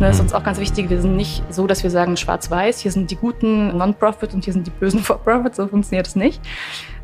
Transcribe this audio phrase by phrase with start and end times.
[0.00, 0.90] Das ist uns auch ganz wichtig.
[0.90, 4.52] Wir sind nicht so, dass wir sagen schwarz-weiß, hier sind die guten Non-Profit und hier
[4.52, 5.56] sind die bösen For-Profit.
[5.56, 6.40] So funktioniert es nicht.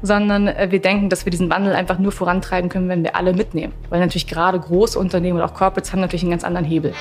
[0.01, 3.33] Sondern äh, wir denken, dass wir diesen Wandel einfach nur vorantreiben können, wenn wir alle
[3.33, 3.73] mitnehmen.
[3.91, 6.95] Weil natürlich gerade große Unternehmen und auch Corporates haben natürlich einen ganz anderen Hebel.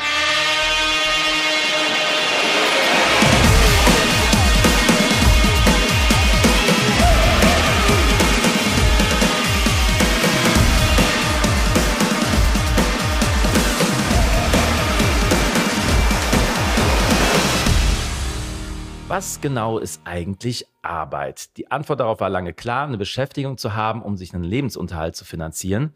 [19.24, 21.56] Was genau ist eigentlich Arbeit?
[21.56, 25.24] Die Antwort darauf war lange klar, eine Beschäftigung zu haben, um sich einen Lebensunterhalt zu
[25.24, 25.94] finanzieren.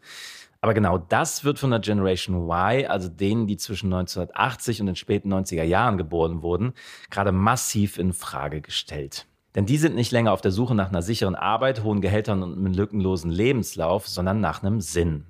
[0.62, 4.96] Aber genau das wird von der Generation Y, also denen, die zwischen 1980 und den
[4.96, 6.72] späten 90er Jahren geboren wurden,
[7.10, 9.26] gerade massiv in Frage gestellt.
[9.54, 12.54] Denn die sind nicht länger auf der Suche nach einer sicheren Arbeit, hohen Gehältern und
[12.54, 15.26] einem lückenlosen Lebenslauf, sondern nach einem Sinn.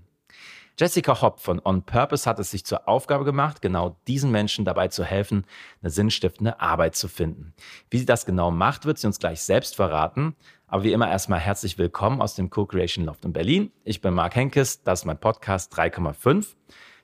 [0.81, 4.87] Jessica Hopp von On Purpose hat es sich zur Aufgabe gemacht, genau diesen Menschen dabei
[4.87, 5.45] zu helfen,
[5.83, 7.53] eine sinnstiftende Arbeit zu finden.
[7.91, 10.37] Wie sie das genau macht, wird sie uns gleich selbst verraten.
[10.69, 13.73] Aber wie immer erstmal herzlich willkommen aus dem Co-Creation Loft in Berlin.
[13.83, 16.55] Ich bin Marc Henkes, das ist mein Podcast 3,5.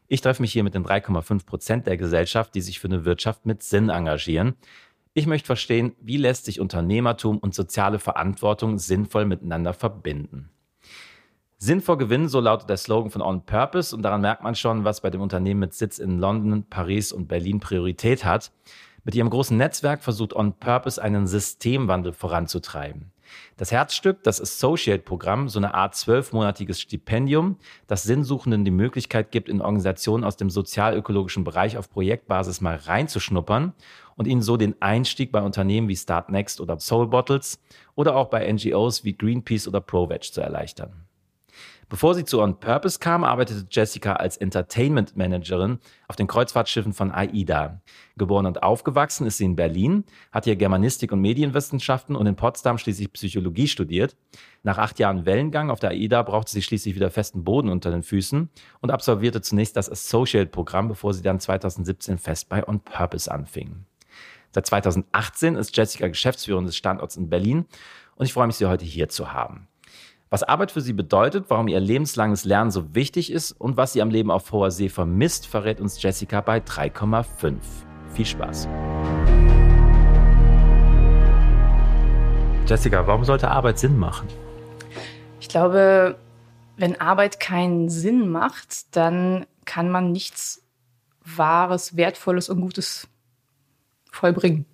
[0.07, 3.45] Ich treffe mich hier mit den 3,5 Prozent der Gesellschaft, die sich für eine Wirtschaft
[3.45, 4.55] mit Sinn engagieren.
[5.15, 10.51] Ich möchte verstehen, wie lässt sich Unternehmertum und soziale Verantwortung sinnvoll miteinander verbinden.
[11.59, 13.95] Sinn vor Gewinn, so lautet der Slogan von On Purpose.
[13.95, 17.27] Und daran merkt man schon, was bei dem Unternehmen mit Sitz in London, Paris und
[17.27, 18.53] Berlin Priorität hat.
[19.05, 23.13] Mit ihrem großen Netzwerk versucht On Purpose einen Systemwandel voranzutreiben.
[23.57, 29.61] Das Herzstück, das Associate-Programm, so eine Art zwölfmonatiges Stipendium, das Sinnsuchenden die Möglichkeit gibt, in
[29.61, 33.73] Organisationen aus dem sozialökologischen Bereich auf Projektbasis mal reinzuschnuppern
[34.17, 37.61] und ihnen so den Einstieg bei Unternehmen wie Startnext oder Soul Bottles
[37.95, 41.07] oder auch bei NGOs wie Greenpeace oder ProVeg zu erleichtern.
[41.95, 45.79] Bevor sie zu On Purpose kam, arbeitete Jessica als Entertainment Managerin
[46.09, 47.81] auf den Kreuzfahrtschiffen von AIDA.
[48.17, 52.79] Geboren und aufgewachsen ist sie in Berlin, hat hier Germanistik und Medienwissenschaften und in Potsdam
[52.79, 54.17] schließlich Psychologie studiert.
[54.65, 58.03] Nach acht Jahren Wellengang auf der AIDA brauchte sie schließlich wieder festen Boden unter den
[58.03, 58.51] Füßen
[58.81, 63.87] und absolvierte zunächst das Associate-Programm, bevor sie dann 2017 fest bei On Purpose anfing.
[64.51, 67.67] Seit 2018 ist Jessica Geschäftsführerin des Standorts in Berlin
[68.17, 69.69] und ich freue mich, Sie heute hier zu haben.
[70.35, 74.03] Was Arbeit für sie bedeutet, warum ihr lebenslanges Lernen so wichtig ist und was sie
[74.03, 77.55] am Leben auf hoher See vermisst, verrät uns Jessica bei 3,5.
[78.15, 78.67] Viel Spaß.
[82.67, 84.27] Jessica, warum sollte Arbeit Sinn machen?
[85.39, 86.19] Ich glaube,
[86.79, 90.67] wenn Arbeit keinen Sinn macht, dann kann man nichts
[91.25, 93.07] Wahres, Wertvolles und Gutes
[94.11, 94.67] vollbringen.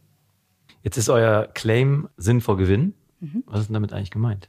[0.83, 2.95] Jetzt ist euer Claim Sinn vor Gewinn.
[3.21, 3.45] Mhm.
[3.45, 4.49] Was ist denn damit eigentlich gemeint?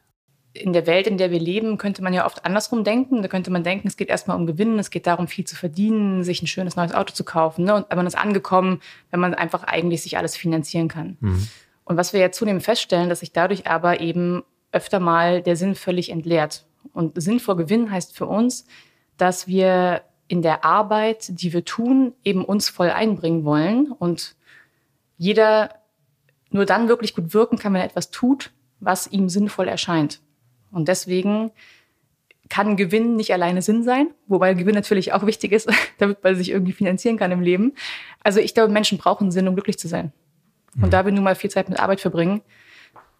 [0.53, 3.21] In der Welt, in der wir leben, könnte man ja oft andersrum denken.
[3.21, 6.23] Da könnte man denken, es geht erstmal um Gewinnen, es geht darum, viel zu verdienen,
[6.23, 7.65] sich ein schönes neues Auto zu kaufen.
[7.65, 7.75] Ne?
[7.75, 8.81] Und man ist angekommen,
[9.11, 11.17] wenn man einfach eigentlich sich alles finanzieren kann.
[11.21, 11.47] Mhm.
[11.85, 15.75] Und was wir ja zunehmend feststellen, dass sich dadurch aber eben öfter mal der Sinn
[15.75, 16.65] völlig entleert.
[16.93, 18.65] Und Sinn vor Gewinn heißt für uns,
[19.17, 24.35] dass wir in der Arbeit, die wir tun, eben uns voll einbringen wollen und
[25.17, 25.75] jeder
[26.49, 30.21] nur dann wirklich gut wirken kann, wenn er etwas tut, was ihm sinnvoll erscheint.
[30.71, 31.51] Und deswegen
[32.49, 36.49] kann Gewinn nicht alleine Sinn sein, wobei Gewinn natürlich auch wichtig ist, damit man sich
[36.49, 37.73] irgendwie finanzieren kann im Leben.
[38.23, 40.11] Also ich glaube, Menschen brauchen Sinn, um glücklich zu sein.
[40.75, 40.89] Und mhm.
[40.89, 42.41] da wir nun mal viel Zeit mit Arbeit verbringen,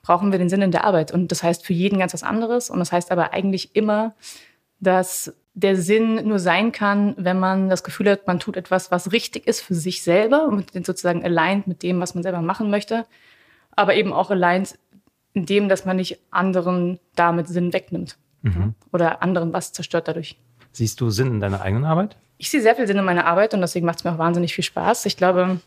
[0.02, 1.12] brauchen wir den Sinn in der Arbeit.
[1.12, 2.70] Und das heißt für jeden ganz was anderes.
[2.70, 4.16] Und das heißt aber eigentlich immer,
[4.80, 9.12] dass der Sinn nur sein kann, wenn man das Gefühl hat, man tut etwas, was
[9.12, 13.06] richtig ist für sich selber und sozusagen aligned mit dem, was man selber machen möchte,
[13.72, 14.78] aber eben auch aligned
[15.34, 18.76] indem, dass man nicht anderen damit Sinn wegnimmt mhm.
[18.92, 20.38] oder anderen was zerstört dadurch.
[20.72, 22.18] Siehst du Sinn in deiner eigenen Arbeit?
[22.38, 24.54] Ich sehe sehr viel Sinn in meiner Arbeit und deswegen macht es mir auch wahnsinnig
[24.56, 25.06] viel Spaß.
[25.06, 25.60] Ich glaube,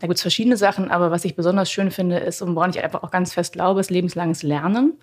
[0.00, 2.82] da gibt es verschiedene Sachen, aber was ich besonders schön finde, ist und woran ich
[2.82, 4.94] einfach auch ganz fest glaube, ist lebenslanges Lernen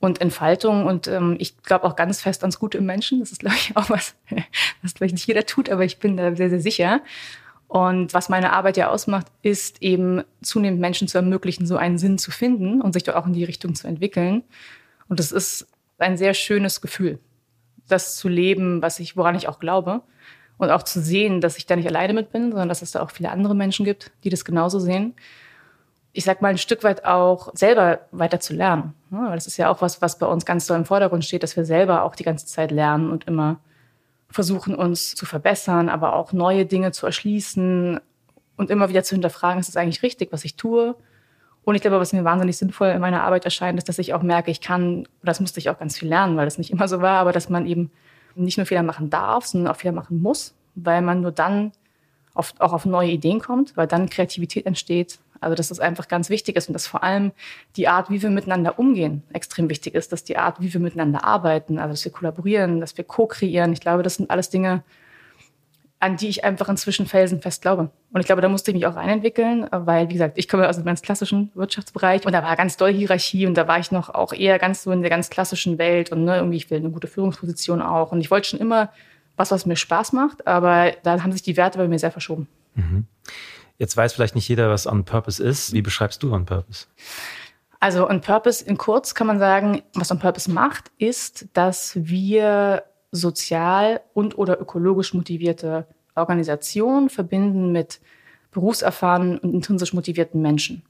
[0.00, 0.86] und Entfaltung.
[0.86, 3.20] Und ähm, ich glaube auch ganz fest ans Gute im Menschen.
[3.20, 4.14] Das ist, glaube ich, auch was,
[4.82, 7.00] was vielleicht nicht jeder tut, aber ich bin da sehr, sehr sicher.
[7.68, 12.18] Und was meine Arbeit ja ausmacht, ist eben zunehmend Menschen zu ermöglichen, so einen Sinn
[12.18, 14.44] zu finden und sich dort auch in die Richtung zu entwickeln.
[15.08, 15.66] Und das ist
[15.98, 17.18] ein sehr schönes Gefühl,
[17.88, 20.02] das zu leben, was ich, woran ich auch glaube.
[20.58, 23.02] Und auch zu sehen, dass ich da nicht alleine mit bin, sondern dass es da
[23.02, 25.14] auch viele andere Menschen gibt, die das genauso sehen.
[26.12, 28.94] Ich sag mal ein Stück weit auch selber weiter zu lernen.
[29.10, 31.56] Weil das ist ja auch was, was bei uns ganz doll im Vordergrund steht, dass
[31.56, 33.60] wir selber auch die ganze Zeit lernen und immer
[34.30, 38.00] versuchen uns zu verbessern, aber auch neue Dinge zu erschließen
[38.56, 40.96] und immer wieder zu hinterfragen, ist es eigentlich richtig, was ich tue?
[41.64, 44.22] Und ich glaube, was mir wahnsinnig sinnvoll in meiner Arbeit erscheint, ist, dass ich auch
[44.22, 47.00] merke, ich kann, das musste ich auch ganz viel lernen, weil das nicht immer so
[47.00, 47.90] war, aber dass man eben
[48.36, 51.72] nicht nur Fehler machen darf, sondern auch Fehler machen muss, weil man nur dann
[52.34, 55.18] oft auch auf neue Ideen kommt, weil dann Kreativität entsteht.
[55.40, 57.32] Also dass das einfach ganz wichtig ist und dass vor allem
[57.76, 61.24] die Art, wie wir miteinander umgehen, extrem wichtig ist, dass die Art, wie wir miteinander
[61.24, 63.72] arbeiten, also dass wir kollaborieren, dass wir co-kreieren.
[63.72, 64.82] Ich glaube, das sind alles Dinge,
[65.98, 67.90] an die ich einfach inzwischen felsenfest glaube.
[68.12, 70.76] Und ich glaube, da musste ich mich auch reinentwickeln, weil, wie gesagt, ich komme aus
[70.76, 74.10] einem ganz klassischen Wirtschaftsbereich und da war ganz doll Hierarchie und da war ich noch
[74.10, 76.90] auch eher ganz so in der ganz klassischen Welt und ne, irgendwie, ich will eine
[76.90, 78.12] gute Führungsposition auch.
[78.12, 78.90] Und ich wollte schon immer
[79.36, 82.46] was, was mir Spaß macht, aber da haben sich die Werte bei mir sehr verschoben.
[82.74, 83.06] Mhm.
[83.78, 85.72] Jetzt weiß vielleicht nicht jeder, was On Purpose ist.
[85.72, 86.86] Wie beschreibst du On Purpose?
[87.80, 92.84] Also On Purpose in kurz kann man sagen, was On Purpose macht, ist, dass wir
[93.12, 98.00] sozial und oder ökologisch motivierte Organisationen verbinden mit
[98.50, 100.82] berufserfahrenen und intrinsisch motivierten Menschen.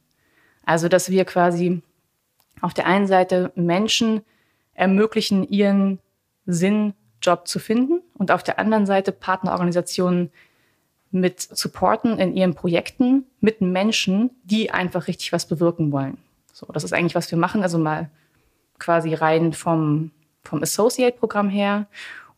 [0.64, 1.82] Also dass wir quasi
[2.60, 4.22] auf der einen Seite Menschen
[4.74, 5.98] ermöglichen, ihren
[6.46, 10.30] Sinnjob zu finden und auf der anderen Seite Partnerorganisationen
[11.10, 16.18] mit supporten in ihren Projekten mit Menschen, die einfach richtig was bewirken wollen.
[16.52, 17.62] So, das ist eigentlich, was wir machen.
[17.62, 18.10] Also mal
[18.78, 20.10] quasi rein vom,
[20.42, 21.86] vom Associate-Programm her.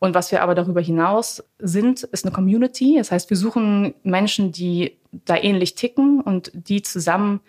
[0.00, 2.96] Und was wir aber darüber hinaus sind, ist eine Community.
[2.98, 7.40] Das heißt, wir suchen Menschen, die da ähnlich ticken und die zusammen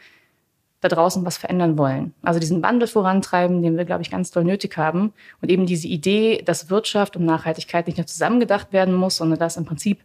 [0.81, 2.13] da draußen was verändern wollen.
[2.21, 5.13] Also diesen Wandel vorantreiben, den wir, glaube ich, ganz doll nötig haben.
[5.41, 9.57] Und eben diese Idee, dass Wirtschaft und Nachhaltigkeit nicht nur zusammengedacht werden muss, sondern dass
[9.57, 9.99] im Prinzip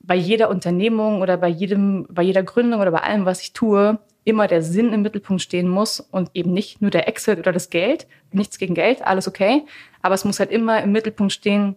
[0.00, 3.98] bei jeder Unternehmung oder bei jedem, bei jeder Gründung oder bei allem, was ich tue,
[4.24, 7.70] immer der Sinn im Mittelpunkt stehen muss und eben nicht nur der Exit oder das
[7.70, 8.06] Geld.
[8.32, 9.64] Nichts gegen Geld, alles okay.
[10.02, 11.76] Aber es muss halt immer im Mittelpunkt stehen,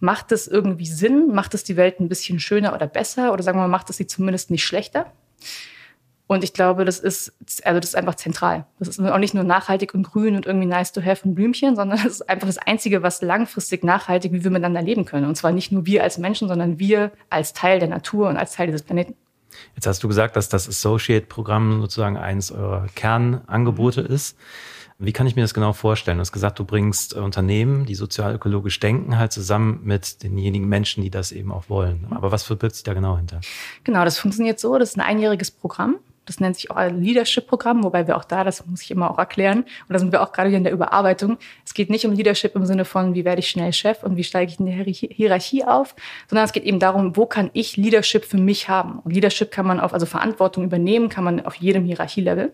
[0.00, 1.34] macht es irgendwie Sinn?
[1.34, 3.32] Macht es die Welt ein bisschen schöner oder besser?
[3.32, 5.12] Oder sagen wir mal, macht es sie zumindest nicht schlechter?
[6.26, 7.34] Und ich glaube, das ist,
[7.64, 8.64] also das ist einfach zentral.
[8.78, 11.76] Das ist auch nicht nur nachhaltig und grün und irgendwie nice to have und Blümchen,
[11.76, 15.26] sondern das ist einfach das Einzige, was langfristig nachhaltig, wie wir miteinander leben können.
[15.26, 18.52] Und zwar nicht nur wir als Menschen, sondern wir als Teil der Natur und als
[18.52, 19.14] Teil dieses Planeten.
[19.76, 24.36] Jetzt hast du gesagt, dass das Associate-Programm sozusagen eines eurer Kernangebote ist.
[24.98, 26.18] Wie kann ich mir das genau vorstellen?
[26.18, 31.10] Du hast gesagt, du bringst Unternehmen, die sozial-ökologisch denken, halt zusammen mit denjenigen Menschen, die
[31.10, 32.06] das eben auch wollen.
[32.10, 33.40] Aber was verbirgt sich da genau hinter?
[33.82, 34.78] Genau, das funktioniert so.
[34.78, 35.96] Das ist ein einjähriges Programm.
[36.26, 39.18] Das nennt sich auch ein Leadership-Programm, wobei wir auch da, das muss ich immer auch
[39.18, 41.38] erklären, und da sind wir auch gerade hier in der Überarbeitung.
[41.64, 44.24] Es geht nicht um Leadership im Sinne von, wie werde ich schnell Chef und wie
[44.24, 45.94] steige ich in der Hierarchie auf,
[46.28, 49.00] sondern es geht eben darum, wo kann ich Leadership für mich haben?
[49.00, 52.52] Und Leadership kann man auf, also Verantwortung übernehmen, kann man auf jedem Hierarchielevel.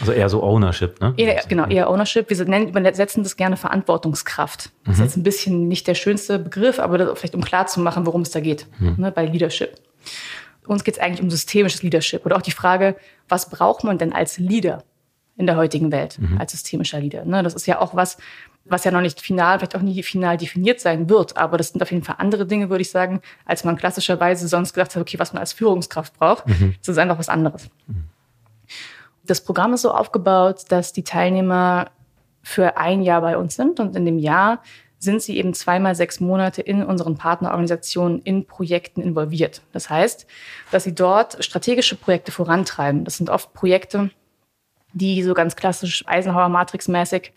[0.00, 1.14] Also eher so Ownership, ne?
[1.16, 2.28] Eher, genau, eher Ownership.
[2.30, 4.70] Wir nennen, übersetzen das gerne Verantwortungskraft.
[4.84, 5.04] Das ist mhm.
[5.04, 8.22] jetzt ein bisschen nicht der schönste Begriff, aber das, vielleicht um klar zu machen, worum
[8.22, 8.96] es da geht mhm.
[8.98, 9.74] ne, bei Leadership
[10.72, 12.96] uns geht es eigentlich um systemisches Leadership oder auch die Frage,
[13.28, 14.84] was braucht man denn als Leader
[15.36, 16.38] in der heutigen Welt, mhm.
[16.38, 17.24] als systemischer Leader?
[17.24, 17.42] Ne?
[17.42, 18.18] Das ist ja auch was,
[18.64, 21.82] was ja noch nicht final, vielleicht auch nie final definiert sein wird, aber das sind
[21.82, 25.18] auf jeden Fall andere Dinge, würde ich sagen, als man klassischerweise sonst gedacht hat, okay,
[25.18, 26.46] was man als Führungskraft braucht.
[26.46, 26.74] Mhm.
[26.80, 27.70] Das ist einfach was anderes.
[27.86, 28.04] Mhm.
[29.24, 31.90] Das Programm ist so aufgebaut, dass die Teilnehmer
[32.42, 34.62] für ein Jahr bei uns sind und in dem Jahr
[34.98, 39.62] sind sie eben zweimal sechs Monate in unseren Partnerorganisationen in Projekten involviert.
[39.72, 40.26] Das heißt,
[40.72, 43.04] dass sie dort strategische Projekte vorantreiben.
[43.04, 44.10] Das sind oft Projekte,
[44.92, 47.32] die so ganz klassisch Eisenhower-Matrix-mäßig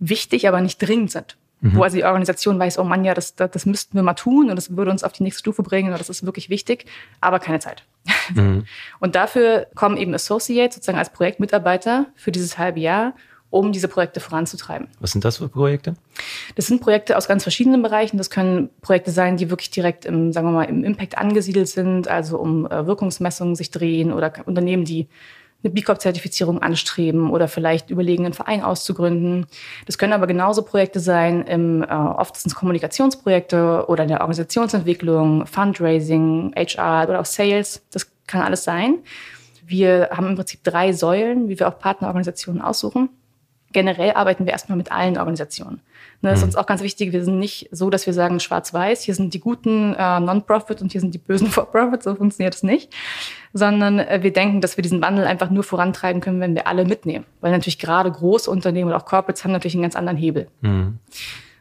[0.00, 1.36] wichtig, aber nicht dringend sind.
[1.60, 1.76] Mhm.
[1.76, 4.48] Wo also die Organisation weiß, oh Mann, ja, das, das, das müssten wir mal tun
[4.50, 6.86] und das würde uns auf die nächste Stufe bringen oder das ist wirklich wichtig,
[7.20, 7.84] aber keine Zeit.
[8.34, 8.64] Mhm.
[9.00, 13.14] Und dafür kommen eben Associates sozusagen als Projektmitarbeiter für dieses halbe Jahr
[13.50, 14.88] um diese Projekte voranzutreiben.
[15.00, 15.94] Was sind das für Projekte?
[16.54, 18.18] Das sind Projekte aus ganz verschiedenen Bereichen.
[18.18, 22.08] Das können Projekte sein, die wirklich direkt im, sagen wir mal, im Impact angesiedelt sind,
[22.08, 25.08] also um äh, Wirkungsmessungen sich drehen oder Unternehmen, die
[25.64, 29.46] eine B Corp-Zertifizierung anstreben oder vielleicht überlegen, einen Verein auszugründen.
[29.86, 34.20] Das können aber genauso Projekte sein, im, äh, oft sind es Kommunikationsprojekte oder in der
[34.20, 37.82] Organisationsentwicklung, Fundraising, HR oder auch Sales.
[37.92, 38.98] Das kann alles sein.
[39.66, 43.08] Wir haben im Prinzip drei Säulen, wie wir auch Partnerorganisationen aussuchen
[43.72, 45.80] generell arbeiten wir erstmal mit allen Organisationen.
[46.20, 46.48] Ne, das ist mhm.
[46.48, 47.12] uns auch ganz wichtig.
[47.12, 50.90] Wir sind nicht so, dass wir sagen schwarz-weiß, hier sind die guten äh, Non-Profit und
[50.90, 52.02] hier sind die bösen For-Profit.
[52.02, 52.92] So funktioniert es nicht.
[53.52, 56.84] Sondern äh, wir denken, dass wir diesen Wandel einfach nur vorantreiben können, wenn wir alle
[56.84, 57.24] mitnehmen.
[57.40, 60.48] Weil natürlich gerade große Unternehmen oder auch Corporates haben natürlich einen ganz anderen Hebel.
[60.60, 60.98] Mhm.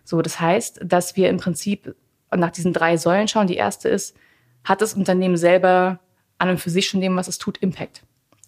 [0.03, 1.95] So, das heißt, dass wir im Prinzip
[2.35, 3.47] nach diesen drei Säulen schauen.
[3.47, 4.15] Die erste ist,
[4.63, 5.99] hat das Unternehmen selber
[6.37, 8.03] an und für sich schon dem, was es tut, Impact?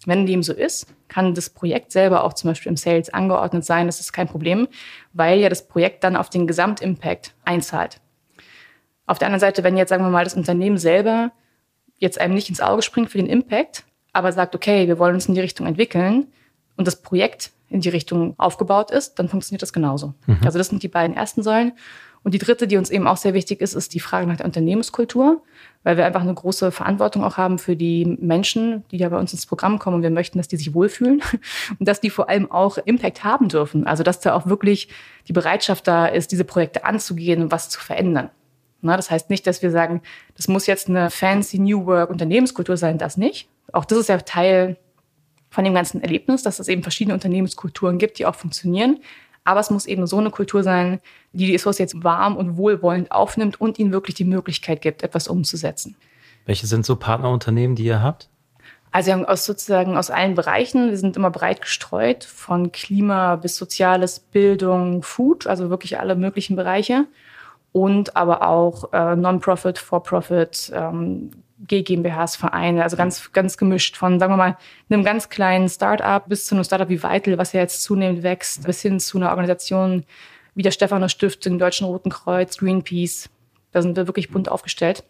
[0.06, 3.86] Wenn dem so ist, kann das Projekt selber auch zum Beispiel im Sales angeordnet sein.
[3.86, 4.68] Das ist kein Problem,
[5.12, 8.00] weil ja das Projekt dann auf den Gesamtimpact einzahlt.
[9.06, 11.32] Auf der anderen Seite, wenn jetzt, sagen wir mal, das Unternehmen selber
[11.98, 15.26] jetzt einem nicht ins Auge springt für den Impact, aber sagt, okay, wir wollen uns
[15.26, 16.28] in die Richtung entwickeln
[16.76, 20.14] und das Projekt in die Richtung aufgebaut ist, dann funktioniert das genauso.
[20.26, 20.38] Mhm.
[20.44, 21.72] Also das sind die beiden ersten Säulen.
[22.22, 24.46] Und die dritte, die uns eben auch sehr wichtig ist, ist die Frage nach der
[24.46, 25.42] Unternehmenskultur,
[25.82, 29.32] weil wir einfach eine große Verantwortung auch haben für die Menschen, die ja bei uns
[29.32, 29.96] ins Programm kommen.
[29.96, 31.22] Und wir möchten, dass die sich wohlfühlen
[31.78, 33.86] und dass die vor allem auch Impact haben dürfen.
[33.86, 34.88] Also dass da auch wirklich
[35.28, 38.30] die Bereitschaft da ist, diese Projekte anzugehen und was zu verändern.
[38.82, 40.00] Na, das heißt nicht, dass wir sagen,
[40.36, 43.48] das muss jetzt eine fancy New Work Unternehmenskultur sein, das nicht.
[43.72, 44.76] Auch das ist ja Teil
[45.50, 49.00] von dem ganzen Erlebnis, dass es eben verschiedene Unternehmenskulturen gibt, die auch funktionieren.
[49.44, 51.00] Aber es muss eben so eine Kultur sein,
[51.32, 55.96] die die Associates warm und wohlwollend aufnimmt und ihnen wirklich die Möglichkeit gibt, etwas umzusetzen.
[56.46, 58.28] Welche sind so Partnerunternehmen, die ihr habt?
[58.92, 60.90] Also aus sozusagen aus allen Bereichen.
[60.90, 66.56] Wir sind immer breit gestreut, von Klima bis Soziales, Bildung, Food, also wirklich alle möglichen
[66.56, 67.06] Bereiche.
[67.72, 71.30] Und aber auch äh, Non-Profit, For-Profit, ähm,
[71.66, 74.56] GmbHs, Vereine, also ganz, ganz gemischt von, sagen wir mal,
[74.88, 78.64] einem ganz kleinen Start-up bis zu einem Start-up wie Vital, was ja jetzt zunehmend wächst,
[78.64, 80.04] bis hin zu einer Organisation
[80.54, 83.28] wie der Stephanus Stiftung, Deutschen Roten Kreuz, Greenpeace.
[83.72, 85.04] Da sind wir wirklich bunt aufgestellt.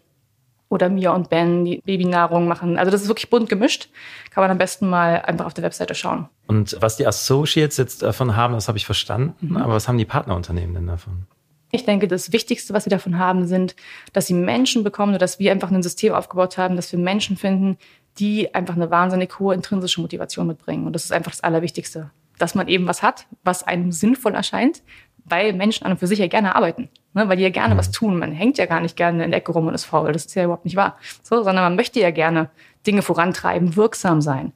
[0.69, 2.79] Oder Mia und Ben, die Babynahrung machen.
[2.79, 3.89] Also das ist wirklich bunt gemischt.
[4.31, 6.29] Kann man am besten mal einfach auf der Webseite schauen.
[6.47, 9.35] Und was die Associates jetzt davon haben, das habe ich verstanden.
[9.41, 9.57] Mhm.
[9.57, 11.27] Aber was haben die Partnerunternehmen denn davon?
[11.73, 13.77] Ich denke, das Wichtigste, was sie davon haben, sind,
[14.13, 17.37] dass sie Menschen bekommen oder dass wir einfach ein System aufgebaut haben, dass wir Menschen
[17.37, 17.79] finden,
[18.19, 20.87] die einfach eine wahnsinnig hohe intrinsische Motivation mitbringen.
[20.87, 22.11] Und das ist einfach das Allerwichtigste.
[22.39, 24.83] Dass man eben was hat, was einem sinnvoll erscheint,
[25.25, 26.89] weil Menschen an und für sich ja gerne arbeiten.
[27.15, 27.29] Ne?
[27.29, 27.79] Weil die ja gerne mhm.
[27.79, 28.19] was tun.
[28.19, 30.13] Man hängt ja gar nicht gerne in der Ecke rum und ist faul.
[30.13, 30.97] Das ist ja überhaupt nicht wahr.
[31.23, 32.51] So, sondern man möchte ja gerne
[32.87, 34.53] Dinge vorantreiben, wirksam sein.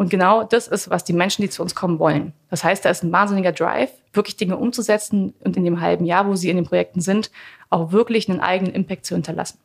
[0.00, 2.32] Und genau das ist, was die Menschen, die zu uns kommen, wollen.
[2.48, 6.26] Das heißt, da ist ein wahnsinniger Drive, wirklich Dinge umzusetzen und in dem halben Jahr,
[6.26, 7.30] wo sie in den Projekten sind,
[7.68, 9.58] auch wirklich einen eigenen Impact zu hinterlassen.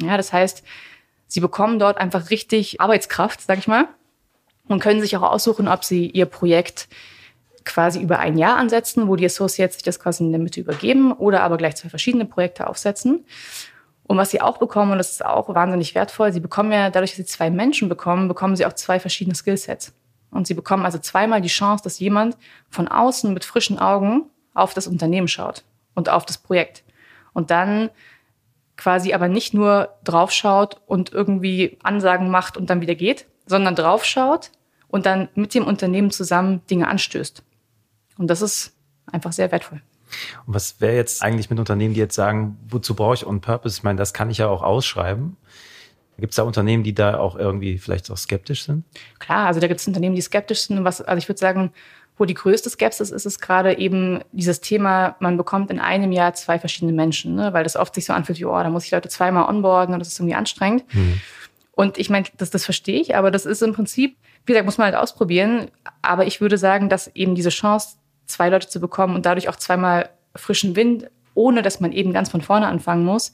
[0.00, 0.62] Ja, das heißt,
[1.26, 3.88] sie bekommen dort einfach richtig Arbeitskraft, sag ich mal,
[4.68, 6.86] und können sich auch aussuchen, ob sie ihr Projekt
[7.64, 11.10] quasi über ein Jahr ansetzen, wo die Associates sich das quasi in der Mitte übergeben
[11.10, 13.24] oder aber gleich zwei verschiedene Projekte aufsetzen.
[14.04, 17.12] Und was sie auch bekommen, und das ist auch wahnsinnig wertvoll, sie bekommen ja, dadurch,
[17.12, 19.94] dass sie zwei Menschen bekommen, bekommen sie auch zwei verschiedene Skillsets.
[20.30, 22.36] Und sie bekommen also zweimal die Chance, dass jemand
[22.68, 26.84] von außen mit frischen Augen auf das Unternehmen schaut und auf das Projekt.
[27.32, 27.90] Und dann
[28.76, 34.50] quasi aber nicht nur draufschaut und irgendwie Ansagen macht und dann wieder geht, sondern draufschaut
[34.88, 37.42] und dann mit dem Unternehmen zusammen Dinge anstößt.
[38.18, 38.74] Und das ist
[39.06, 39.82] einfach sehr wertvoll.
[40.46, 43.78] Und was wäre jetzt eigentlich mit Unternehmen, die jetzt sagen, wozu brauche ich On Purpose?
[43.78, 45.36] Ich meine, das kann ich ja auch ausschreiben.
[46.18, 48.84] Gibt es da Unternehmen, die da auch irgendwie vielleicht auch skeptisch sind?
[49.18, 50.84] Klar, also da gibt es Unternehmen, die skeptisch sind.
[50.84, 51.72] Was, also ich würde sagen,
[52.18, 56.34] wo die größte Skepsis ist, ist gerade eben dieses Thema, man bekommt in einem Jahr
[56.34, 57.52] zwei verschiedene Menschen, ne?
[57.52, 59.98] weil das oft sich so anfühlt wie, oh, da muss ich Leute zweimal onboarden und
[59.98, 60.84] das ist irgendwie anstrengend.
[60.94, 61.20] Mhm.
[61.72, 64.78] Und ich meine, das, das verstehe ich, aber das ist im Prinzip, wie gesagt, muss
[64.78, 65.68] man halt ausprobieren.
[66.02, 67.96] Aber ich würde sagen, dass eben diese Chance,
[68.32, 72.30] zwei Leute zu bekommen und dadurch auch zweimal frischen Wind, ohne dass man eben ganz
[72.30, 73.32] von vorne anfangen muss,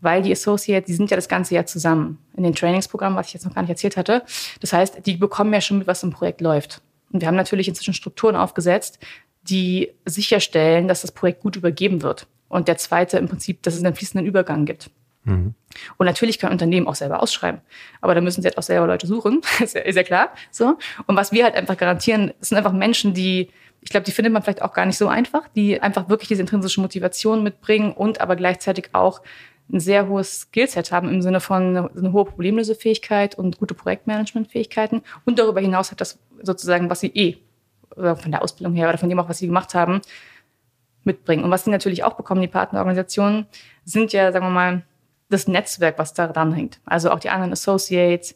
[0.00, 3.34] weil die Associates, die sind ja das ganze Jahr zusammen in den Trainingsprogrammen, was ich
[3.34, 4.22] jetzt noch gar nicht erzählt hatte.
[4.60, 6.80] Das heißt, die bekommen ja schon mit, was im Projekt läuft.
[7.12, 8.98] Und wir haben natürlich inzwischen Strukturen aufgesetzt,
[9.42, 12.26] die sicherstellen, dass das Projekt gut übergeben wird.
[12.48, 14.90] Und der zweite im Prinzip, dass es einen fließenden Übergang gibt.
[15.24, 15.54] Mhm.
[15.98, 17.60] Und natürlich können Unternehmen auch selber ausschreiben.
[18.00, 19.42] Aber da müssen sie halt auch selber Leute suchen.
[19.60, 20.32] ist, ja, ist ja klar.
[20.50, 20.78] So.
[21.06, 23.50] Und was wir halt einfach garantieren, sind einfach Menschen, die
[23.82, 26.42] ich glaube, die findet man vielleicht auch gar nicht so einfach, die einfach wirklich diese
[26.42, 29.22] intrinsische Motivation mitbringen und aber gleichzeitig auch
[29.72, 35.02] ein sehr hohes Skillset haben im Sinne von eine, hohe Problemlösefähigkeit und gute Projektmanagementfähigkeiten.
[35.24, 37.38] Und darüber hinaus hat das sozusagen, was sie eh
[37.94, 40.00] von der Ausbildung her oder von dem auch, was sie gemacht haben,
[41.04, 41.44] mitbringen.
[41.44, 43.46] Und was sie natürlich auch bekommen, die Partnerorganisationen,
[43.84, 44.82] sind ja, sagen wir mal,
[45.30, 46.80] das Netzwerk, was da dran hängt.
[46.84, 48.34] Also auch die anderen Associates,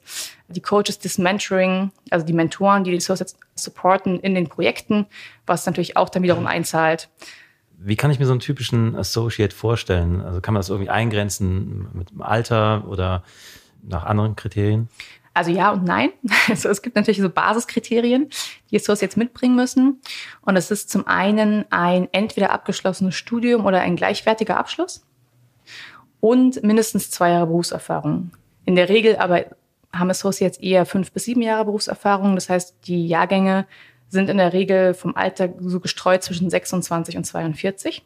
[0.48, 5.06] die Coaches, das Mentoring, also die Mentoren, die die Associates supporten in den Projekten,
[5.46, 7.08] was natürlich auch dann wiederum einzahlt.
[7.76, 10.20] Wie kann ich mir so einen typischen Associate vorstellen?
[10.22, 13.24] Also kann man das irgendwie eingrenzen mit dem Alter oder
[13.82, 14.88] nach anderen Kriterien?
[15.34, 16.10] Also ja und nein.
[16.48, 18.30] Also es gibt natürlich so Basiskriterien,
[18.70, 20.00] die Associates mitbringen müssen.
[20.42, 25.04] Und es ist zum einen ein entweder abgeschlossenes Studium oder ein gleichwertiger Abschluss
[26.24, 28.30] und mindestens zwei Jahre Berufserfahrung.
[28.64, 29.44] In der Regel aber
[29.92, 32.34] haben Associates eher fünf bis sieben Jahre Berufserfahrung.
[32.34, 33.66] Das heißt, die Jahrgänge
[34.08, 38.02] sind in der Regel vom Alter so gestreut zwischen 26 und 42.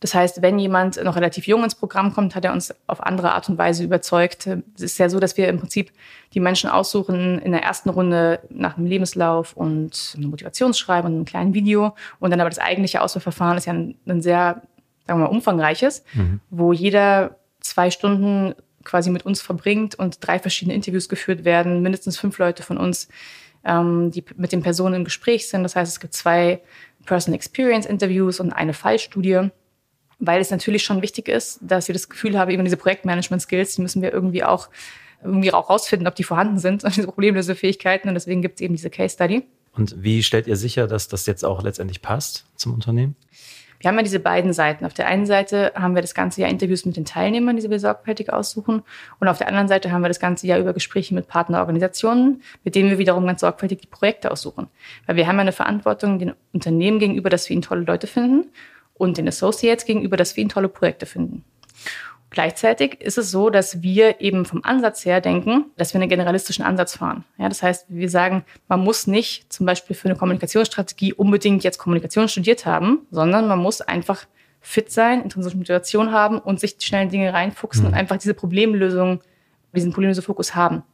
[0.00, 3.32] Das heißt, wenn jemand noch relativ jung ins Programm kommt, hat er uns auf andere
[3.34, 4.46] Art und Weise überzeugt.
[4.46, 5.92] Es ist ja so, dass wir im Prinzip
[6.32, 11.24] die Menschen aussuchen in der ersten Runde nach einem Lebenslauf und einem Motivationsschreiben und einem
[11.26, 11.94] kleinen Video.
[12.20, 14.62] Und dann aber das eigentliche Auswahlverfahren ist ja ein, ein sehr,
[15.06, 16.40] sagen wir mal, umfangreiches, mhm.
[16.48, 22.18] wo jeder zwei Stunden quasi mit uns verbringt und drei verschiedene Interviews geführt werden, mindestens
[22.18, 23.08] fünf Leute von uns,
[23.64, 25.62] ähm, die mit den Personen im Gespräch sind.
[25.62, 26.62] Das heißt, es gibt zwei
[27.04, 29.50] Personal Experience Interviews und eine Fallstudie.
[30.22, 33.80] weil es natürlich schon wichtig ist, dass wir das Gefühl haben, eben diese Projektmanagement-Skills, die
[33.80, 34.68] müssen wir irgendwie auch
[35.24, 38.08] irgendwie auch rausfinden, ob die vorhanden sind, diese Problemlösefähigkeiten.
[38.08, 39.44] Und deswegen gibt es eben diese Case Study.
[39.72, 43.16] Und wie stellt ihr sicher, dass das jetzt auch letztendlich passt zum Unternehmen?
[43.80, 44.84] Wir haben ja diese beiden Seiten.
[44.84, 47.80] Auf der einen Seite haben wir das ganze Jahr Interviews mit den Teilnehmern, die wir
[47.80, 48.82] sorgfältig aussuchen.
[49.18, 52.74] Und auf der anderen Seite haben wir das ganze Jahr über Gespräche mit Partnerorganisationen, mit
[52.74, 54.68] denen wir wiederum ganz sorgfältig die Projekte aussuchen.
[55.06, 58.50] Weil wir haben ja eine Verantwortung den Unternehmen gegenüber, dass wir ihnen tolle Leute finden
[58.94, 61.42] und den Associates gegenüber, dass wir ihnen tolle Projekte finden.
[62.30, 66.64] Gleichzeitig ist es so, dass wir eben vom Ansatz her denken, dass wir einen generalistischen
[66.64, 67.24] Ansatz fahren.
[67.38, 71.78] Ja, das heißt, wir sagen, man muss nicht zum Beispiel für eine Kommunikationsstrategie unbedingt jetzt
[71.78, 74.26] Kommunikation studiert haben, sondern man muss einfach
[74.60, 77.88] fit sein, intrinsische Motivation haben und sich schnell in Dinge reinfuchsen mhm.
[77.88, 79.20] und einfach diese Problemlösung,
[79.74, 80.84] diesen Problemlösefokus haben.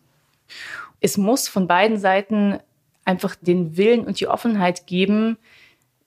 [1.00, 2.59] Es muss von beiden Seiten
[3.05, 5.37] einfach den Willen und die Offenheit geben,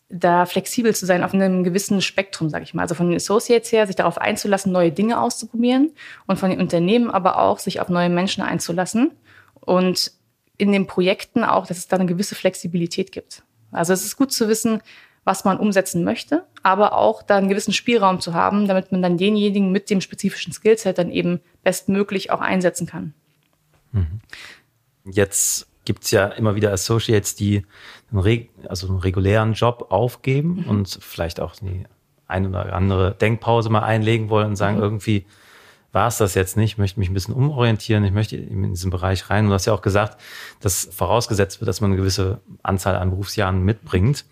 [0.10, 2.82] da flexibel zu sein auf einem gewissen Spektrum, sage ich mal.
[2.82, 5.92] Also von den Associates her, sich darauf einzulassen, neue Dinge auszuprobieren
[6.26, 9.12] und von den Unternehmen aber auch, sich auf neue Menschen einzulassen
[9.60, 10.12] und
[10.58, 13.44] in den Projekten auch, dass es da eine gewisse Flexibilität gibt.
[13.72, 14.82] Also es ist gut zu wissen,
[15.24, 19.18] was man umsetzen möchte, aber auch da einen gewissen Spielraum zu haben, damit man dann
[19.18, 23.14] denjenigen mit dem spezifischen Skillset dann eben bestmöglich auch einsetzen kann.
[23.92, 24.22] Mhm.
[25.06, 27.66] Jetzt gibt es ja immer wieder Associates, die
[28.14, 30.70] einen, also einen regulären Job aufgeben mhm.
[30.70, 31.88] und vielleicht auch die
[32.28, 34.84] eine oder andere Denkpause mal einlegen wollen und sagen, mhm.
[34.84, 35.26] irgendwie
[35.92, 38.92] war es das jetzt nicht, ich möchte mich ein bisschen umorientieren, ich möchte in diesen
[38.92, 39.46] Bereich rein.
[39.46, 40.22] Und du hast ja auch gesagt,
[40.60, 44.26] dass vorausgesetzt wird, dass man eine gewisse Anzahl an Berufsjahren mitbringt.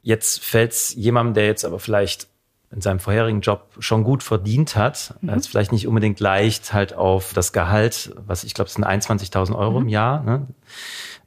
[0.00, 2.28] Jetzt fällt es jemandem, der jetzt aber vielleicht
[2.74, 5.30] in seinem vorherigen Job schon gut verdient hat, mhm.
[5.30, 9.56] ist vielleicht nicht unbedingt leicht halt auf das Gehalt, was ich glaube, es sind 21.000
[9.56, 9.86] Euro mhm.
[9.86, 10.46] im Jahr, ne,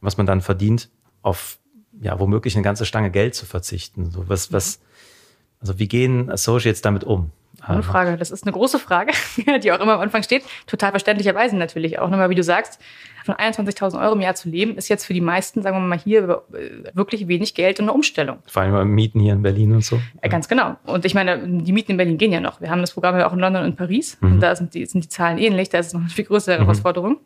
[0.02, 0.90] was man dann verdient,
[1.22, 1.60] auf
[2.02, 4.12] ja womöglich eine ganze Stange Geld zu verzichten.
[4.12, 4.80] So was, was,
[5.62, 7.32] also wie gehen Associates damit um?
[7.68, 8.18] Ohne Frage.
[8.18, 9.14] Das ist eine große Frage,
[9.64, 10.44] die auch immer am Anfang steht.
[10.68, 12.10] Total verständlicherweise natürlich auch.
[12.10, 12.80] Nochmal, wie du sagst,
[13.24, 15.98] von 21.000 Euro im Jahr zu leben, ist jetzt für die meisten, sagen wir mal
[15.98, 16.44] hier,
[16.94, 18.38] wirklich wenig Geld und eine Umstellung.
[18.46, 20.00] Vor allem bei Mieten hier in Berlin und so.
[20.22, 20.76] Ja, ganz genau.
[20.86, 22.62] Und ich meine, die Mieten in Berlin gehen ja noch.
[22.62, 24.18] Wir haben das Programm ja auch in London und Paris.
[24.22, 24.34] Mhm.
[24.34, 25.70] Und da sind die, sind die Zahlen ähnlich.
[25.70, 27.20] Da ist es noch eine viel größere mhm.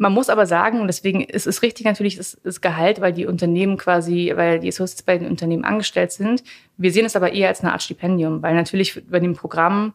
[0.00, 3.26] Man muss aber sagen, und deswegen ist es richtig natürlich das, das Gehalt, weil die
[3.26, 6.44] Unternehmen quasi, weil die Associates bei den Unternehmen angestellt sind.
[6.76, 9.94] Wir sehen es aber eher als eine Art Stipendium, weil natürlich bei dem Programm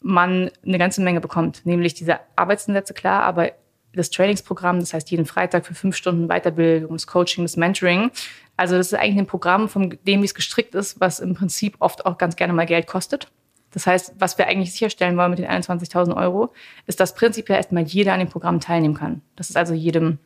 [0.00, 3.52] man eine ganze Menge bekommt, nämlich diese Arbeitseinsätze klar, aber
[3.94, 8.10] das Trainingsprogramm, das heißt jeden Freitag für fünf Stunden Weiterbildung, das Coaching, das Mentoring.
[8.56, 11.76] Also das ist eigentlich ein Programm, von dem wie es gestrickt ist, was im Prinzip
[11.78, 13.30] oft auch ganz gerne mal Geld kostet.
[13.72, 16.52] Das heißt, was wir eigentlich sicherstellen wollen mit den 21.000 Euro,
[16.86, 19.22] ist, dass prinzipiell erstmal jeder an dem Programm teilnehmen kann.
[19.36, 20.18] Dass es also jedem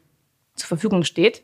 [0.54, 1.42] zur Verfügung steht.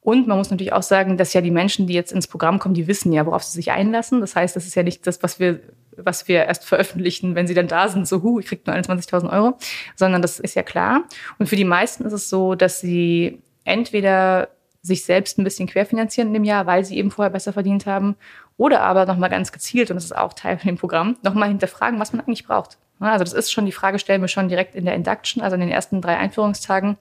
[0.00, 2.74] Und man muss natürlich auch sagen, dass ja die Menschen, die jetzt ins Programm kommen,
[2.74, 4.20] die wissen ja, worauf sie sich einlassen.
[4.20, 5.60] Das heißt, das ist ja nicht das, was wir,
[5.96, 9.32] was wir erst veröffentlichen, wenn sie dann da sind, so, hu, ich krieg nur 21.000
[9.32, 9.58] Euro,
[9.96, 11.04] sondern das ist ja klar.
[11.38, 14.48] Und für die meisten ist es so, dass sie entweder
[14.86, 18.16] sich selbst ein bisschen querfinanzieren in dem Jahr, weil sie eben vorher besser verdient haben
[18.56, 21.98] oder aber nochmal ganz gezielt, und das ist auch Teil von dem Programm, nochmal hinterfragen,
[22.00, 22.78] was man eigentlich braucht.
[23.00, 25.60] Also das ist schon die Frage, stellen wir schon direkt in der Induction, also in
[25.60, 26.96] den ersten drei Einführungstagen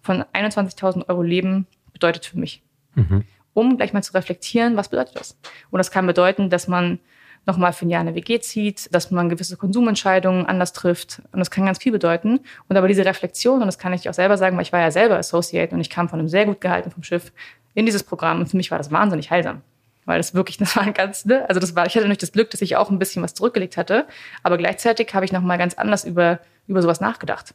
[0.00, 2.62] von 21.000 Euro Leben bedeutet für mich.
[2.94, 3.24] Mhm.
[3.54, 5.38] Um gleich mal zu reflektieren, was bedeutet das?
[5.70, 7.00] Und das kann bedeuten, dass man
[7.46, 11.22] nochmal für ein Jahr eine WG zieht, dass man gewisse Konsumentscheidungen anders trifft.
[11.32, 12.40] Und das kann ganz viel bedeuten.
[12.68, 14.90] Und aber diese Reflexion, und das kann ich auch selber sagen, weil ich war ja
[14.90, 17.32] selber Associate und ich kam von einem sehr gut gehalten vom Schiff
[17.74, 18.40] in dieses Programm.
[18.40, 19.62] Und für mich war das wahnsinnig heilsam.
[20.04, 21.48] Weil das wirklich, das war ganz, ne?
[21.48, 23.76] Also das war, ich hatte nicht das Glück, dass ich auch ein bisschen was zurückgelegt
[23.76, 24.06] hatte.
[24.42, 27.54] Aber gleichzeitig habe ich nochmal ganz anders über, über sowas nachgedacht.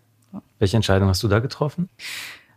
[0.60, 1.89] Welche Entscheidung hast du da getroffen?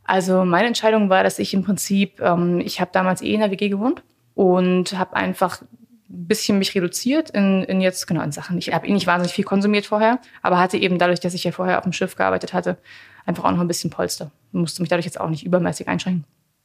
[0.05, 3.53] Also meine Entscheidung war, dass ich im Prinzip, ähm, ich habe damals eh in der
[3.53, 4.03] WG gewohnt
[4.35, 5.63] und habe einfach
[6.11, 8.59] ein bisschen mich reduziert in, in jetzt, genau, in Sachen.
[8.59, 11.53] Ich habe eh nicht wahnsinnig viel konsumiert vorher, aber hatte eben dadurch, dass ich ja
[11.53, 12.79] vorher auf dem Schiff gearbeitet hatte,
[13.27, 14.31] einfach auch noch ein bisschen Polster.
[14.53, 16.25] Musste mich dadurch jetzt auch nicht übermäßig einschränken.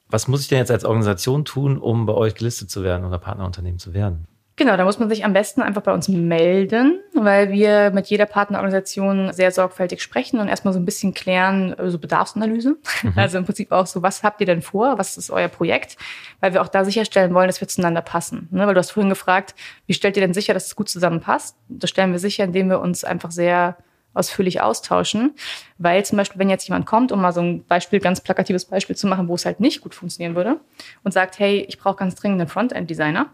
[0.09, 3.19] Was muss ich denn jetzt als Organisation tun, um bei euch gelistet zu werden oder
[3.19, 4.27] Partnerunternehmen zu werden?
[4.57, 8.25] Genau, da muss man sich am besten einfach bei uns melden, weil wir mit jeder
[8.25, 12.77] Partnerorganisation sehr sorgfältig sprechen und erstmal so ein bisschen klären, so Bedarfsanalyse.
[13.03, 13.13] Mhm.
[13.25, 14.97] Also im Prinzip auch so, was habt ihr denn vor?
[14.97, 15.97] Was ist euer Projekt?
[16.39, 18.47] Weil wir auch da sicherstellen wollen, dass wir zueinander passen.
[18.51, 18.65] Ne?
[18.65, 19.55] Weil du hast vorhin gefragt,
[19.87, 21.57] wie stellt ihr denn sicher, dass es gut zusammenpasst?
[21.67, 23.77] Das stellen wir sicher, indem wir uns einfach sehr
[24.13, 25.35] ausführlich austauschen.
[25.77, 28.95] Weil zum Beispiel, wenn jetzt jemand kommt, um mal so ein Beispiel, ganz plakatives Beispiel
[28.95, 30.61] zu machen, wo es halt nicht gut funktionieren würde
[31.03, 33.29] und sagt, hey, ich brauche ganz dringend einen Frontend-Designer,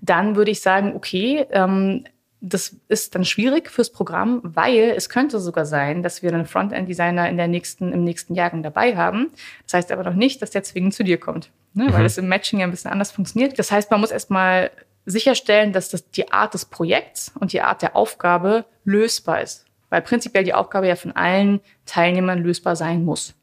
[0.00, 2.04] dann würde ich sagen, okay, ähm,
[2.46, 7.28] das ist dann schwierig fürs Programm, weil es könnte sogar sein, dass wir einen Frontend-Designer
[7.28, 9.30] in der nächsten, im nächsten Jahrgang dabei haben.
[9.64, 11.84] Das heißt aber noch nicht, dass der zwingend zu dir kommt, ne?
[11.84, 11.92] mhm.
[11.94, 13.58] weil es im Matching ja ein bisschen anders funktioniert.
[13.58, 14.70] Das heißt, man muss erstmal
[15.06, 19.64] sicherstellen, dass das die Art des Projekts und die Art der Aufgabe lösbar ist.
[19.88, 23.34] Weil prinzipiell die Aufgabe ja von allen Teilnehmern lösbar sein muss.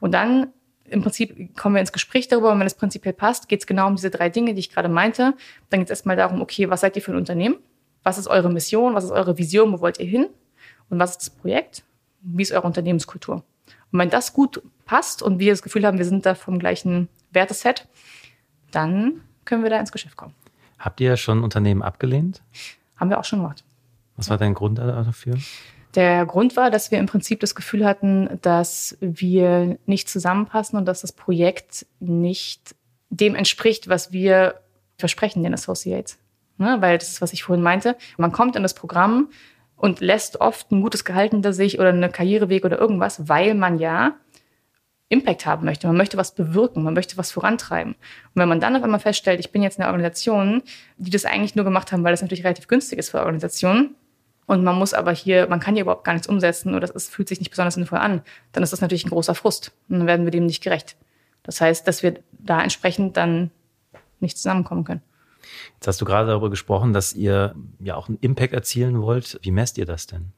[0.00, 0.48] Und dann
[0.92, 3.86] im Prinzip kommen wir ins Gespräch darüber, und wenn es prinzipiell passt, geht es genau
[3.88, 5.34] um diese drei Dinge, die ich gerade meinte.
[5.70, 7.56] Dann geht es erstmal darum, okay, was seid ihr für ein Unternehmen?
[8.02, 8.94] Was ist eure Mission?
[8.94, 9.72] Was ist eure Vision?
[9.72, 10.26] Wo wollt ihr hin?
[10.90, 11.84] Und was ist das Projekt?
[12.20, 13.44] Wie ist eure Unternehmenskultur?
[13.90, 17.08] Und wenn das gut passt und wir das Gefühl haben, wir sind da vom gleichen
[17.30, 17.88] Werteset,
[18.70, 20.34] dann können wir da ins Geschäft kommen.
[20.78, 22.42] Habt ihr schon Unternehmen abgelehnt?
[22.96, 23.64] Haben wir auch schon gemacht.
[24.16, 25.36] Was war dein Grund dafür?
[25.94, 30.86] Der Grund war, dass wir im Prinzip das Gefühl hatten, dass wir nicht zusammenpassen und
[30.86, 32.74] dass das Projekt nicht
[33.10, 34.60] dem entspricht, was wir
[34.96, 36.18] versprechen den Associates.
[36.56, 36.78] Ne?
[36.80, 37.96] Weil das ist, was ich vorhin meinte.
[38.16, 39.28] Man kommt in das Programm
[39.76, 43.78] und lässt oft ein gutes Gehalt hinter sich oder einen Karriereweg oder irgendwas, weil man
[43.78, 44.14] ja
[45.08, 45.86] Impact haben möchte.
[45.86, 47.92] Man möchte was bewirken, man möchte was vorantreiben.
[47.94, 50.62] Und wenn man dann auf einmal feststellt, ich bin jetzt in einer Organisation,
[50.96, 53.94] die das eigentlich nur gemacht haben, weil das natürlich relativ günstig ist für Organisationen,
[54.46, 57.28] und man muss aber hier, man kann hier überhaupt gar nichts umsetzen oder es fühlt
[57.28, 59.72] sich nicht besonders sinnvoll an, dann ist das natürlich ein großer Frust.
[59.88, 60.96] Und dann werden wir dem nicht gerecht.
[61.42, 63.50] Das heißt, dass wir da entsprechend dann
[64.20, 65.02] nicht zusammenkommen können.
[65.74, 69.38] Jetzt hast du gerade darüber gesprochen, dass ihr ja auch einen Impact erzielen wollt.
[69.42, 70.32] Wie messt ihr das denn?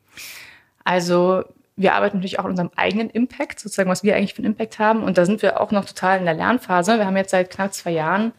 [0.84, 1.44] Also
[1.76, 4.78] wir arbeiten natürlich auch an unserem eigenen Impact, sozusagen, was wir eigentlich für einen Impact
[4.78, 5.02] haben.
[5.02, 6.98] Und da sind wir auch noch total in der Lernphase.
[6.98, 8.32] Wir haben jetzt seit knapp zwei Jahren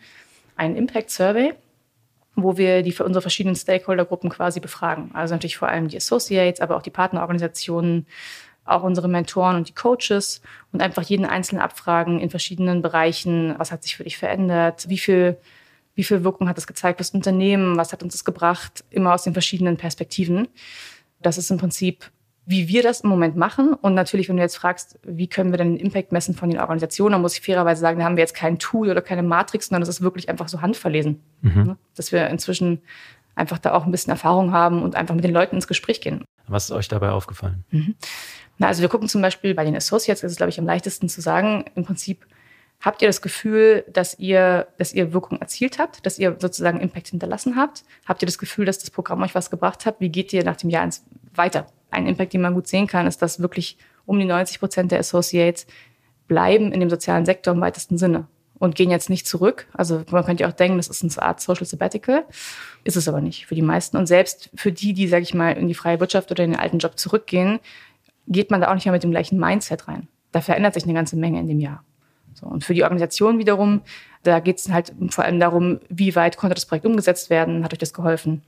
[0.55, 1.53] einen Impact Survey,
[2.35, 5.11] wo wir die für unsere verschiedenen Stakeholdergruppen quasi befragen.
[5.13, 8.05] Also natürlich vor allem die Associates, aber auch die Partnerorganisationen,
[8.65, 13.55] auch unsere Mentoren und die Coaches und einfach jeden einzelnen abfragen in verschiedenen Bereichen.
[13.57, 14.89] Was hat sich für dich verändert?
[14.89, 15.37] Wie viel,
[15.93, 17.77] wie viel Wirkung hat es gezeigt fürs Unternehmen?
[17.77, 18.83] Was hat uns das gebracht?
[18.89, 20.47] Immer aus den verschiedenen Perspektiven.
[21.21, 22.11] Das ist im Prinzip
[22.45, 23.73] wie wir das im Moment machen.
[23.73, 26.59] Und natürlich, wenn du jetzt fragst, wie können wir denn den Impact messen von den
[26.59, 29.67] Organisationen, dann muss ich fairerweise sagen, da haben wir jetzt kein Tool oder keine Matrix,
[29.67, 31.21] sondern das ist wirklich einfach so handverlesen.
[31.41, 31.63] Mhm.
[31.63, 31.77] Ne?
[31.95, 32.81] Dass wir inzwischen
[33.35, 36.23] einfach da auch ein bisschen Erfahrung haben und einfach mit den Leuten ins Gespräch gehen.
[36.47, 37.65] Was ist euch dabei aufgefallen?
[37.71, 37.95] Mhm.
[38.57, 41.09] Na, also wir gucken zum Beispiel bei den Associates, das ist, glaube ich, am leichtesten
[41.09, 42.25] zu sagen, im Prinzip,
[42.79, 47.09] habt ihr das Gefühl, dass ihr, dass ihr Wirkung erzielt habt, dass ihr sozusagen Impact
[47.09, 47.83] hinterlassen habt?
[48.05, 49.99] Habt ihr das Gefühl, dass das Programm euch was gebracht hat?
[49.99, 51.03] Wie geht ihr nach dem Jahr ins,
[51.33, 51.67] weiter?
[51.95, 54.99] Ein Impact, den man gut sehen kann, ist, dass wirklich um die 90 Prozent der
[54.99, 55.65] Associates
[56.27, 58.27] bleiben in dem sozialen Sektor im weitesten Sinne
[58.57, 59.67] und gehen jetzt nicht zurück.
[59.73, 62.25] Also man könnte ja auch denken, das ist eine Art Social Sabbatical.
[62.83, 63.97] Ist es aber nicht für die meisten.
[63.97, 66.59] Und selbst für die, die, sage ich mal, in die freie Wirtschaft oder in den
[66.59, 67.59] alten Job zurückgehen,
[68.27, 70.07] geht man da auch nicht mehr mit dem gleichen Mindset rein.
[70.31, 71.83] Da verändert sich eine ganze Menge in dem Jahr.
[72.33, 73.81] So, und für die Organisation wiederum,
[74.23, 77.71] da geht es halt vor allem darum, wie weit konnte das Projekt umgesetzt werden, hat
[77.71, 78.41] euch das geholfen.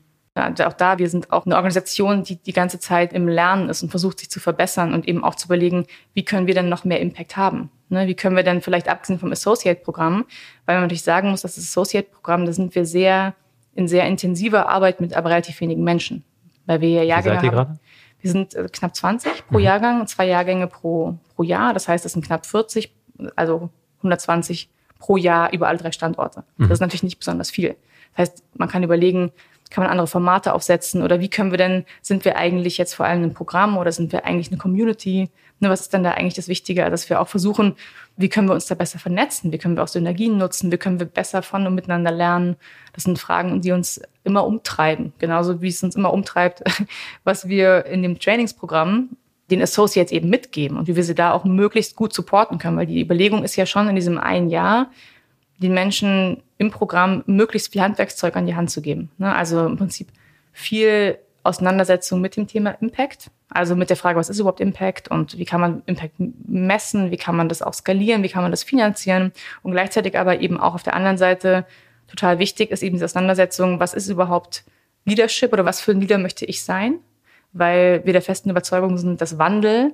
[0.43, 3.84] Also auch da, wir sind auch eine Organisation, die die ganze Zeit im Lernen ist
[3.84, 6.86] und versucht, sich zu verbessern und eben auch zu überlegen, wie können wir denn noch
[6.86, 7.69] mehr Impact haben?
[7.89, 10.26] Ne, wie können wir denn vielleicht abgesehen vom Associate-Programm,
[10.65, 13.34] weil man natürlich sagen muss, dass das Associate-Programm, da sind wir sehr
[13.76, 16.23] in sehr intensiver Arbeit mit aber relativ wenigen Menschen,
[16.65, 17.50] weil wir ja Jahrgänge haben.
[17.50, 17.80] Gerade?
[18.19, 19.63] Wir sind äh, knapp 20 pro mhm.
[19.63, 21.73] Jahrgang, zwei Jahrgänge pro, pro Jahr.
[21.73, 22.91] Das heißt, es sind knapp 40,
[23.36, 24.69] also 120
[25.00, 26.43] pro Jahr über alle drei Standorte.
[26.58, 26.63] Mhm.
[26.63, 27.76] Das ist natürlich nicht besonders viel.
[28.15, 29.32] Das heißt, man kann überlegen,
[29.71, 33.06] kann man andere Formate aufsetzen oder wie können wir denn, sind wir eigentlich jetzt vor
[33.06, 35.30] allem ein Programm oder sind wir eigentlich eine Community?
[35.60, 37.75] Ne, was ist denn da eigentlich das Wichtige, dass wir auch versuchen,
[38.15, 39.51] wie können wir uns da besser vernetzen?
[39.51, 40.71] Wie können wir auch Synergien nutzen?
[40.71, 42.56] Wie können wir besser von und miteinander lernen?
[42.93, 45.13] Das sind Fragen, die uns immer umtreiben.
[45.17, 46.63] Genauso wie es uns immer umtreibt,
[47.23, 49.10] was wir in dem Trainingsprogramm
[49.49, 52.86] den Associates eben mitgeben und wie wir sie da auch möglichst gut supporten können, weil
[52.86, 54.91] die Überlegung ist ja schon in diesem einen Jahr,
[55.58, 59.10] den Menschen im Programm möglichst viel Handwerkszeug an die Hand zu geben.
[59.17, 59.34] Ne?
[59.34, 60.10] Also im Prinzip
[60.54, 63.32] viel Auseinandersetzung mit dem Thema Impact.
[63.50, 67.17] Also mit der Frage, was ist überhaupt Impact und wie kann man Impact messen, wie
[67.17, 69.32] kann man das auch skalieren, wie kann man das finanzieren
[69.63, 71.65] und gleichzeitig aber eben auch auf der anderen Seite
[72.08, 74.63] total wichtig ist eben diese Auseinandersetzung, was ist überhaupt
[75.06, 77.00] Leadership oder was für ein Leader möchte ich sein,
[77.54, 79.93] weil wir der festen Überzeugung sind, dass Wandel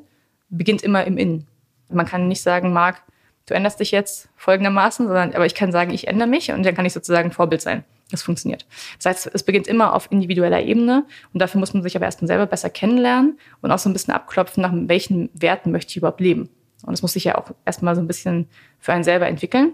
[0.49, 1.47] beginnt immer im Innen.
[1.89, 3.03] Man kann nicht sagen, Marc,
[3.45, 6.75] du änderst dich jetzt folgendermaßen, sondern aber ich kann sagen, ich ändere mich und dann
[6.75, 7.83] kann ich sozusagen Vorbild sein.
[8.11, 8.67] Das funktioniert.
[8.97, 12.27] Das heißt, es beginnt immer auf individueller Ebene und dafür muss man sich aber erstmal
[12.27, 16.21] selber besser kennenlernen und auch so ein bisschen abklopfen, nach welchen Werten möchte ich überhaupt
[16.21, 16.49] leben.
[16.83, 18.47] Und das muss sich ja auch erstmal so ein bisschen
[18.79, 19.73] für einen selber entwickeln.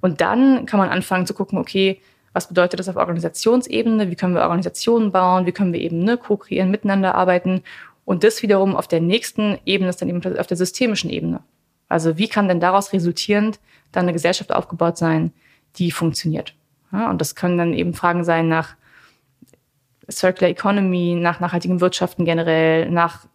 [0.00, 2.00] Und dann kann man anfangen zu gucken, okay,
[2.32, 4.10] was bedeutet das auf Organisationsebene?
[4.10, 5.44] Wie können wir Organisationen bauen?
[5.44, 7.62] Wie können wir eben ne, co-kreieren, miteinander arbeiten?
[8.04, 11.42] Und das wiederum auf der nächsten Ebene ist dann eben auf der systemischen Ebene.
[11.92, 13.60] Also wie kann denn daraus resultierend
[13.92, 15.32] dann eine Gesellschaft aufgebaut sein,
[15.76, 16.54] die funktioniert?
[16.92, 18.76] Ja, und das können dann eben Fragen sein nach
[20.10, 23.26] Circular Economy, nach nachhaltigen Wirtschaften generell, nach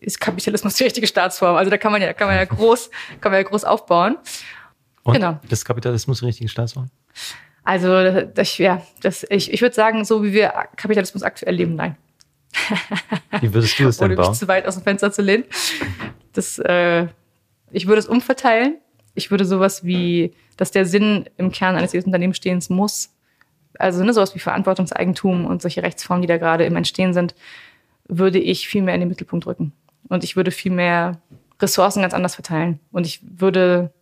[0.00, 1.56] ist Kapitalismus die richtige Staatsform?
[1.56, 4.16] Also da kann man ja, kann man ja groß, kann man ja groß aufbauen.
[5.02, 5.40] Und genau.
[5.48, 6.88] Ist Kapitalismus die richtige Staatsform?
[7.64, 11.96] Also das, ja, das, ich, ich würde sagen, so wie wir Kapitalismus aktuell leben, nein.
[13.40, 14.30] Wie würdest du es denn Ohne bauen?
[14.30, 15.44] mich zu weit aus dem Fenster zu lehnen.
[16.32, 17.08] Das, äh,
[17.70, 18.78] ich würde es umverteilen.
[19.14, 23.14] Ich würde sowas wie, dass der Sinn im Kern eines jedes Unternehmens stehen muss.
[23.78, 27.34] Also ne, sowas wie Verantwortungseigentum und solche Rechtsformen, die da gerade im Entstehen sind,
[28.08, 29.72] würde ich viel mehr in den Mittelpunkt rücken.
[30.08, 31.20] Und ich würde viel mehr
[31.60, 32.80] Ressourcen ganz anders verteilen.
[32.92, 33.92] Und ich würde,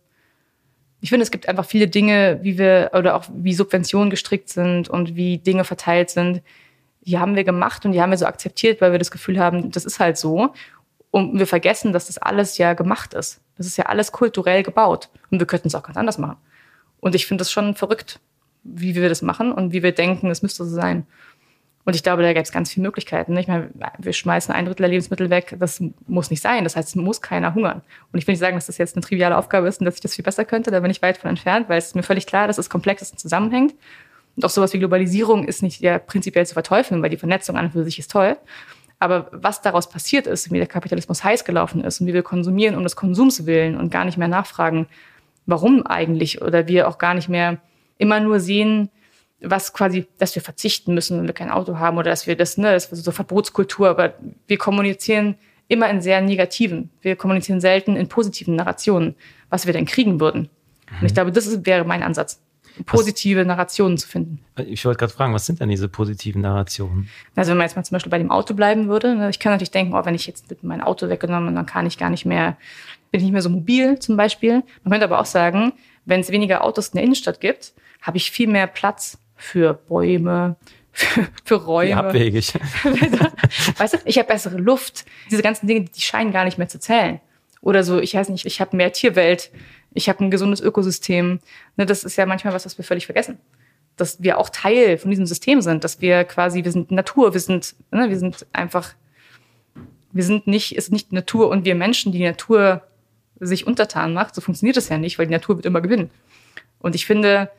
[1.01, 4.89] ich finde, es gibt einfach viele Dinge, wie wir, oder auch wie Subventionen gestrickt sind
[4.89, 6.41] und wie Dinge verteilt sind,
[7.01, 9.71] die haben wir gemacht und die haben wir so akzeptiert, weil wir das Gefühl haben,
[9.71, 10.53] das ist halt so.
[11.11, 13.39] Und wir vergessen, dass das alles ja gemacht ist.
[13.57, 15.09] Das ist ja alles kulturell gebaut.
[15.31, 16.37] Und wir könnten es auch ganz anders machen.
[16.99, 18.19] Und ich finde das schon verrückt,
[18.63, 21.05] wie wir das machen und wie wir denken, es müsste so sein.
[21.87, 23.37] Und ich glaube, da gibt es ganz viele Möglichkeiten.
[23.37, 25.55] Ich meine, wir schmeißen ein Drittel der Lebensmittel weg.
[25.57, 26.65] Das muss nicht sein.
[26.65, 27.81] Das heißt, es muss keiner hungern.
[28.11, 30.01] Und ich will nicht sagen, dass das jetzt eine triviale Aufgabe ist und dass ich
[30.01, 30.69] das viel besser könnte.
[30.69, 33.01] Da bin ich weit von entfernt, weil es ist mir völlig klar, dass es komplex
[33.01, 33.73] ist und zusammenhängt.
[34.35, 37.65] Und auch sowas wie Globalisierung ist nicht ja prinzipiell zu verteufeln, weil die Vernetzung an
[37.65, 38.35] und für sich ist toll.
[38.99, 42.75] Aber was daraus passiert ist, wie der Kapitalismus heiß gelaufen ist und wie wir konsumieren
[42.75, 44.87] um des Konsums willen und gar nicht mehr nachfragen,
[45.45, 47.57] warum eigentlich oder wir auch gar nicht mehr
[47.97, 48.89] immer nur sehen,
[49.39, 52.57] was quasi, dass wir verzichten müssen, wenn wir kein Auto haben oder dass wir das,
[52.57, 54.15] ne, das ist so Verbotskultur, aber
[54.47, 55.35] wir kommunizieren
[55.67, 56.89] immer in sehr negativen.
[57.01, 59.15] Wir kommunizieren selten in positiven Narrationen,
[59.49, 60.49] was wir denn kriegen würden.
[60.99, 62.41] Und ich glaube, das ist, wäre mein Ansatz
[62.85, 64.39] positive Narrationen zu finden.
[64.55, 67.09] Ich wollte gerade fragen, was sind denn diese positiven Narrationen?
[67.35, 69.51] Also wenn man jetzt mal zum Beispiel bei dem Auto bleiben würde, ne, ich kann
[69.51, 72.57] natürlich denken, oh, wenn ich jetzt mein Auto weggenommen, dann kann ich gar nicht mehr,
[73.11, 74.63] bin ich nicht mehr so mobil zum Beispiel.
[74.83, 75.73] Man könnte aber auch sagen,
[76.05, 80.55] wenn es weniger Autos in der Innenstadt gibt, habe ich viel mehr Platz für Bäume,
[80.91, 81.89] für, für Räume.
[81.89, 82.53] Wie abwegig.
[83.77, 85.05] weißt du, ich habe bessere Luft.
[85.29, 87.19] Diese ganzen Dinge, die scheinen gar nicht mehr zu zählen.
[87.61, 89.51] Oder so, ich weiß nicht, ich habe mehr Tierwelt,
[89.97, 91.39] ich habe ein gesundes Ökosystem.
[91.75, 93.39] Ne, das ist ja manchmal was, was wir völlig vergessen.
[93.95, 97.41] Dass wir auch Teil von diesem System sind, dass wir quasi, wir sind Natur, wir
[97.41, 98.93] sind, ne, wir sind einfach,
[100.11, 102.83] wir sind nicht, ist nicht Natur und wir Menschen, die die Natur
[103.39, 104.35] sich untertan macht.
[104.35, 106.11] So funktioniert das ja nicht, weil die Natur wird immer gewinnen.
[106.79, 107.49] Und ich finde,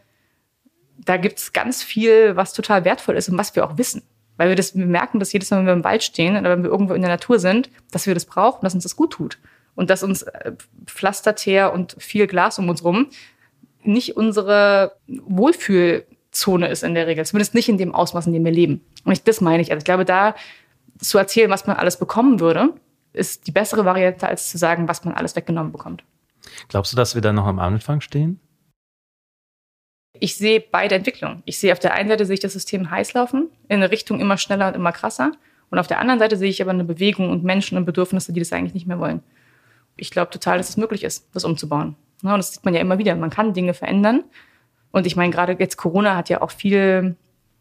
[0.97, 4.03] da gibt es ganz viel, was total wertvoll ist und was wir auch wissen.
[4.37, 6.63] Weil wir das, wir merken, dass jedes Mal, wenn wir im Wald stehen oder wenn
[6.63, 9.39] wir irgendwo in der Natur sind, dass wir das brauchen, dass uns das gut tut.
[9.79, 10.55] Und dass uns äh,
[10.87, 13.11] Pflasterteer und viel Glas um uns rum
[13.85, 17.25] nicht unsere Wohlfühlzone ist in der Regel.
[17.25, 18.85] Zumindest nicht in dem Ausmaß, in dem wir leben.
[19.05, 19.71] Und ich, das meine ich.
[19.71, 20.35] Also ich glaube, da
[20.99, 22.75] zu erzählen, was man alles bekommen würde,
[23.13, 26.03] ist die bessere Variante, als zu sagen, was man alles weggenommen bekommt.
[26.67, 28.41] Glaubst du, dass wir da noch am Anfang stehen?
[30.19, 31.45] Ich sehe beide Entwicklungen.
[31.45, 34.19] Ich sehe auf der einen Seite sehe ich das System heiß laufen, in eine Richtung
[34.19, 35.31] immer schneller und immer krasser.
[35.71, 38.41] Und auf der anderen Seite sehe ich aber eine Bewegung und Menschen und Bedürfnisse, die
[38.41, 39.23] das eigentlich nicht mehr wollen.
[39.99, 41.97] Ich glaube total, dass es möglich ist, das umzubauen.
[42.23, 43.15] Ja, und das sieht man ja immer wieder.
[43.15, 44.25] Man kann Dinge verändern.
[44.91, 47.17] Und ich meine, gerade jetzt Corona hat ja auch viel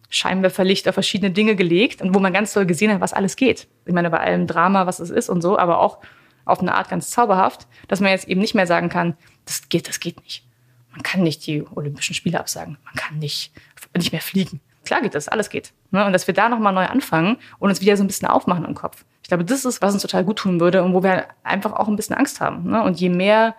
[0.09, 3.67] Scheinwerferlicht auf verschiedene Dinge gelegt und wo man ganz doll gesehen hat, was alles geht.
[3.85, 5.99] Ich meine, bei allem Drama, was es ist und so, aber auch
[6.45, 9.89] auf eine Art ganz zauberhaft, dass man jetzt eben nicht mehr sagen kann, das geht,
[9.89, 10.45] das geht nicht.
[10.91, 12.77] Man kann nicht die Olympischen Spiele absagen.
[12.85, 13.51] Man kann nicht,
[13.95, 14.61] nicht mehr fliegen.
[14.87, 15.73] Klar geht das, alles geht.
[15.91, 16.05] Ne?
[16.05, 18.73] Und dass wir da nochmal neu anfangen und uns wieder so ein bisschen aufmachen im
[18.73, 19.03] Kopf.
[19.21, 21.89] Ich glaube, das ist, was uns total gut tun würde und wo wir einfach auch
[21.89, 22.71] ein bisschen Angst haben.
[22.71, 22.81] Ne?
[22.81, 23.53] Und je mehr,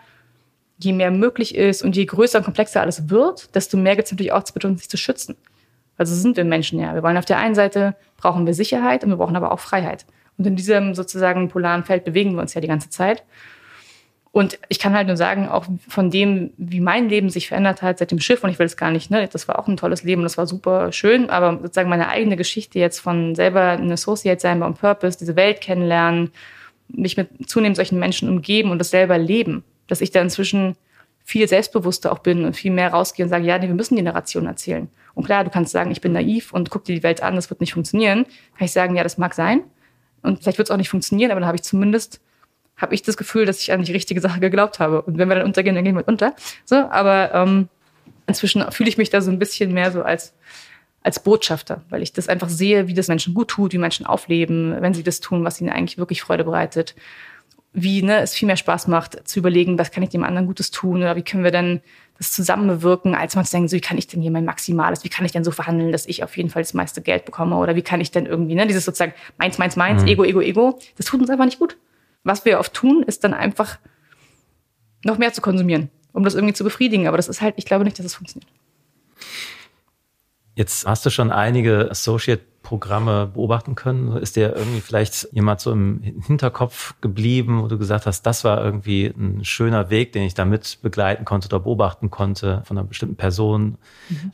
[0.79, 4.12] je mehr möglich ist und je größer und komplexer alles wird, desto mehr gibt es
[4.12, 5.37] natürlich auch zu Bedürfnis, sich zu schützen.
[5.99, 6.95] Also sind wir Menschen ja.
[6.95, 10.07] Wir wollen auf der einen Seite brauchen wir Sicherheit und wir brauchen aber auch Freiheit.
[10.38, 13.25] Und in diesem sozusagen polaren Feld bewegen wir uns ja die ganze Zeit.
[14.38, 17.98] Und ich kann halt nur sagen, auch von dem, wie mein Leben sich verändert hat
[17.98, 20.05] seit dem Schiff, und ich will es gar nicht, ne, das war auch ein tolles
[20.05, 24.40] Leben, das war super schön, aber sozusagen meine eigene Geschichte jetzt von selber ein Associate
[24.40, 26.31] sein beim Purpose, diese Welt kennenlernen,
[26.87, 30.77] mich mit zunehmend solchen Menschen umgeben und das selber leben, dass ich da inzwischen
[31.24, 34.03] viel selbstbewusster auch bin und viel mehr rausgehe und sage, ja, nee, wir müssen die
[34.03, 34.87] Narration erzählen.
[35.14, 37.51] Und klar, du kannst sagen, ich bin naiv und guck dir die Welt an, das
[37.51, 38.22] wird nicht funktionieren.
[38.57, 39.64] Kann ich sagen, ja, das mag sein.
[40.22, 42.20] Und vielleicht wird es auch nicht funktionieren, aber dann habe ich zumindest
[42.79, 45.03] habe ich das Gefühl, dass ich an die richtige Sache geglaubt habe.
[45.03, 46.35] Und wenn wir dann untergehen, dann gehen wir unter.
[46.64, 47.69] So, aber ähm,
[48.27, 50.35] inzwischen fühle ich mich da so ein bisschen mehr so als
[51.03, 54.77] als Botschafter, weil ich das einfach sehe, wie das Menschen gut tut, wie Menschen aufleben,
[54.81, 56.95] wenn sie das tun, was ihnen eigentlich wirklich Freude bereitet.
[57.73, 60.71] Wie ne, es viel mehr Spaß macht, zu überlegen, was kann ich dem anderen Gutes
[60.71, 61.81] tun oder wie können wir denn
[62.17, 65.09] das zusammenwirken, als man zu denken, so, wie kann ich denn hier mein Maximales, wie
[65.09, 67.77] kann ich denn so verhandeln, dass ich auf jeden Fall das meiste Geld bekomme oder
[67.77, 70.09] wie kann ich denn irgendwie, ne, dieses sozusagen meins, meins, meins, mhm.
[70.09, 71.77] Ego, Ego, Ego, das tut uns einfach nicht gut.
[72.24, 73.78] Was wir oft tun, ist dann einfach
[75.04, 77.07] noch mehr zu konsumieren, um das irgendwie zu befriedigen.
[77.07, 78.50] Aber das ist halt, ich glaube nicht, dass es funktioniert.
[80.54, 84.14] Jetzt hast du schon einige Associate Programme beobachten können?
[84.18, 88.62] Ist dir irgendwie vielleicht jemand so im Hinterkopf geblieben, wo du gesagt hast, das war
[88.62, 93.16] irgendwie ein schöner Weg, den ich damit begleiten konnte oder beobachten konnte von einer bestimmten
[93.16, 93.78] Person?
[94.11, 94.33] Mhm.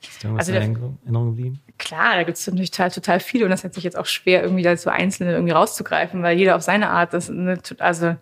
[0.00, 1.60] Ist dir irgendwas also in Erinnerung geblieben?
[1.76, 4.44] Klar, da gibt es natürlich total, total viele und das hat sich jetzt auch schwer,
[4.44, 8.14] irgendwie da so einzelne irgendwie rauszugreifen, weil jeder auf seine Art das eine, also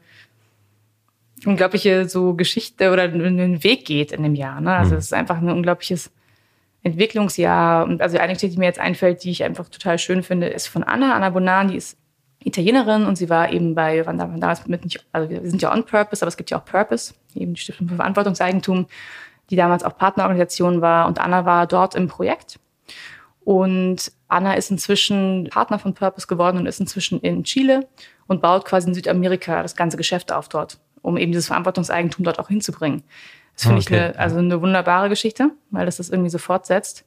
[1.44, 4.62] unglaubliche so Geschichte oder einen Weg geht in dem Jahr.
[4.62, 4.74] Ne?
[4.74, 4.98] Also mhm.
[5.00, 6.10] es ist einfach ein unglaubliches
[6.82, 7.84] Entwicklungsjahr.
[7.84, 10.66] Und also eine Geschichte, die mir jetzt einfällt, die ich einfach total schön finde, ist
[10.66, 11.14] von Anna.
[11.14, 11.98] Anna Bonan, die ist
[12.42, 15.72] Italienerin und sie war eben bei, wir waren damals mit nicht, also wir sind ja
[15.72, 18.86] on Purpose, aber es gibt ja auch Purpose, eben die Stiftung für Verantwortungseigentum,
[19.50, 22.58] die damals auch Partnerorganisation war und Anna war dort im Projekt.
[23.40, 27.88] Und Anna ist inzwischen Partner von Purpose geworden und ist inzwischen in Chile
[28.26, 32.38] und baut quasi in Südamerika das ganze Geschäft auf dort, um eben dieses Verantwortungseigentum dort
[32.38, 33.02] auch hinzubringen.
[33.60, 33.94] Das finde okay.
[33.94, 37.04] ich eine, also eine wunderbare Geschichte, weil das das irgendwie so fortsetzt.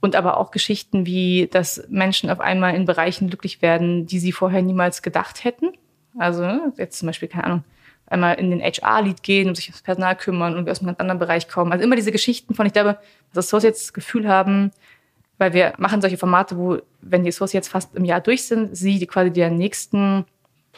[0.00, 4.32] Und aber auch Geschichten wie, dass Menschen auf einmal in Bereichen glücklich werden, die sie
[4.32, 5.72] vorher niemals gedacht hätten.
[6.18, 7.64] Also ne, jetzt zum Beispiel, keine Ahnung,
[8.06, 11.20] einmal in den HR-Lead gehen und sich ums Personal kümmern und aus einem ganz anderen
[11.20, 11.70] Bereich kommen.
[11.70, 12.98] Also immer diese Geschichten von, ich glaube,
[13.32, 14.72] dass Associates das Gefühl haben,
[15.38, 18.98] weil wir machen solche Formate, wo, wenn die Associates fast im Jahr durch sind, sie
[18.98, 20.24] die quasi der nächsten,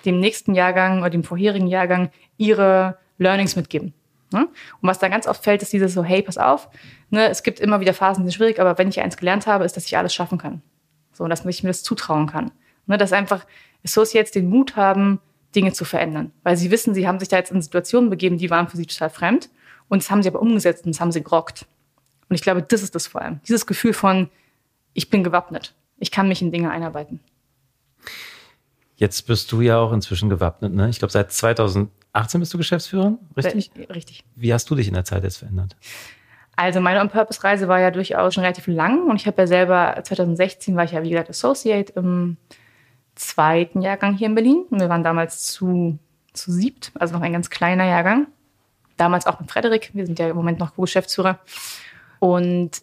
[0.04, 3.94] dem nächsten Jahrgang oder dem vorherigen Jahrgang ihre Learnings mitgeben.
[4.32, 4.48] Ne?
[4.80, 6.68] Und was da ganz oft fällt, ist dieses so, hey, pass auf,
[7.10, 9.64] ne, es gibt immer wieder Phasen, die sind schwierig, aber wenn ich eins gelernt habe,
[9.64, 10.62] ist, dass ich alles schaffen kann.
[11.12, 12.50] So, und dass ich mir das zutrauen kann.
[12.86, 13.46] Ne, dass einfach
[13.84, 15.20] Associates den Mut haben,
[15.54, 16.32] Dinge zu verändern.
[16.42, 18.86] Weil sie wissen, sie haben sich da jetzt in Situationen begeben, die waren für sie
[18.86, 19.50] total fremd.
[19.88, 21.66] Und das haben sie aber umgesetzt und das haben sie gerockt.
[22.28, 23.40] Und ich glaube, das ist das vor allem.
[23.46, 24.30] Dieses Gefühl von,
[24.94, 25.74] ich bin gewappnet.
[25.98, 27.20] Ich kann mich in Dinge einarbeiten.
[28.96, 30.72] Jetzt bist du ja auch inzwischen gewappnet.
[30.72, 30.88] Ne?
[30.88, 33.70] Ich glaube, seit 2000 18 bist du Geschäftsführerin, richtig?
[33.88, 34.24] Richtig.
[34.36, 35.76] Wie hast du dich in der Zeit jetzt verändert?
[36.56, 40.76] Also meine On-Purpose-Reise war ja durchaus schon relativ lang und ich habe ja selber, 2016
[40.76, 42.36] war ich ja wie gesagt Associate im
[43.14, 44.64] zweiten Jahrgang hier in Berlin.
[44.70, 45.98] Und wir waren damals zu,
[46.34, 48.26] zu siebt, also noch ein ganz kleiner Jahrgang.
[48.98, 51.38] Damals auch mit Frederik, wir sind ja im Moment noch Co-Geschäftsführer.
[52.18, 52.82] Und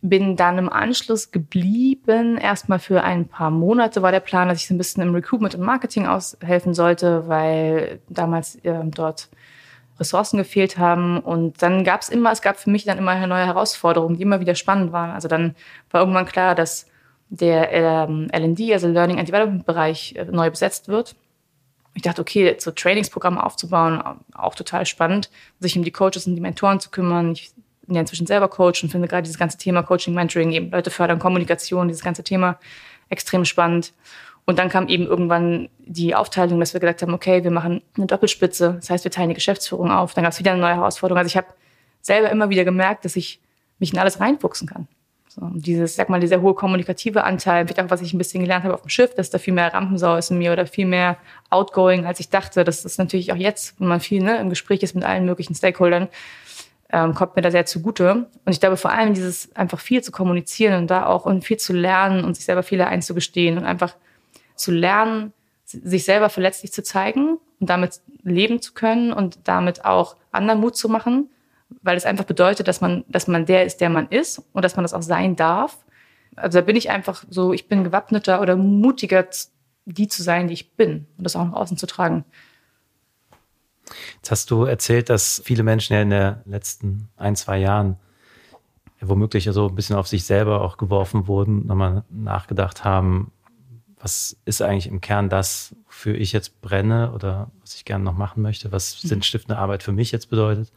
[0.00, 2.38] bin dann im Anschluss geblieben.
[2.38, 5.54] Erstmal für ein paar Monate war der Plan, dass ich so ein bisschen im Recruitment
[5.54, 9.28] und Marketing aushelfen sollte, weil damals äh, dort
[9.98, 11.18] Ressourcen gefehlt haben.
[11.18, 14.40] Und dann gab es immer, es gab für mich dann immer neue Herausforderungen, die immer
[14.40, 15.10] wieder spannend waren.
[15.10, 15.56] Also dann
[15.90, 16.86] war irgendwann klar, dass
[17.30, 21.16] der ähm, LD, also Learning and Development Bereich, äh, neu besetzt wird.
[21.94, 24.00] Ich dachte, okay, so Trainingsprogramme aufzubauen,
[24.32, 27.32] auch total spannend, sich um die Coaches und die Mentoren zu kümmern.
[27.32, 27.52] Ich
[27.88, 30.90] bin ja inzwischen selber Coach und finde gerade dieses ganze Thema Coaching, Mentoring, eben Leute
[30.90, 32.58] fördern, Kommunikation, dieses ganze Thema
[33.08, 33.92] extrem spannend.
[34.44, 38.06] Und dann kam eben irgendwann die Aufteilung, dass wir gesagt haben, okay, wir machen eine
[38.06, 38.76] Doppelspitze.
[38.80, 40.14] Das heißt, wir teilen die Geschäftsführung auf.
[40.14, 41.18] Dann gab es wieder eine neue Herausforderung.
[41.18, 41.48] Also ich habe
[42.00, 43.40] selber immer wieder gemerkt, dass ich
[43.78, 44.88] mich in alles reinfuchsen kann.
[45.28, 48.64] So, dieses, sag mal, dieser hohe kommunikative Anteil, vielleicht auch, was ich ein bisschen gelernt
[48.64, 51.18] habe auf dem Schiff, dass da viel mehr Rampensau ist in mir oder viel mehr
[51.50, 52.64] outgoing, als ich dachte.
[52.64, 55.54] Das ist natürlich auch jetzt, wenn man viel ne, im Gespräch ist mit allen möglichen
[55.54, 56.08] Stakeholdern,
[56.90, 58.28] ähm, kommt mir da sehr zugute.
[58.44, 61.58] Und ich glaube vor allem dieses einfach viel zu kommunizieren und da auch und viel
[61.58, 63.94] zu lernen und sich selber Fehler einzugestehen und einfach
[64.54, 65.32] zu lernen,
[65.64, 70.76] sich selber verletzlich zu zeigen und damit leben zu können und damit auch anderen Mut
[70.76, 71.28] zu machen,
[71.82, 74.76] weil es einfach bedeutet, dass man, dass man der ist, der man ist und dass
[74.76, 75.76] man das auch sein darf.
[76.36, 79.26] Also da bin ich einfach so, ich bin gewappneter oder mutiger,
[79.84, 82.24] die zu sein, die ich bin und das auch nach außen zu tragen.
[84.16, 87.96] Jetzt hast du erzählt, dass viele Menschen ja in den letzten ein, zwei Jahren
[89.00, 93.32] ja, womöglich so ein bisschen auf sich selber auch geworfen wurden, nochmal nachgedacht haben,
[94.00, 98.16] was ist eigentlich im Kern das, wofür ich jetzt brenne oder was ich gerne noch
[98.16, 99.08] machen möchte, was mhm.
[99.08, 100.72] sinnstiftende Arbeit für mich jetzt bedeutet.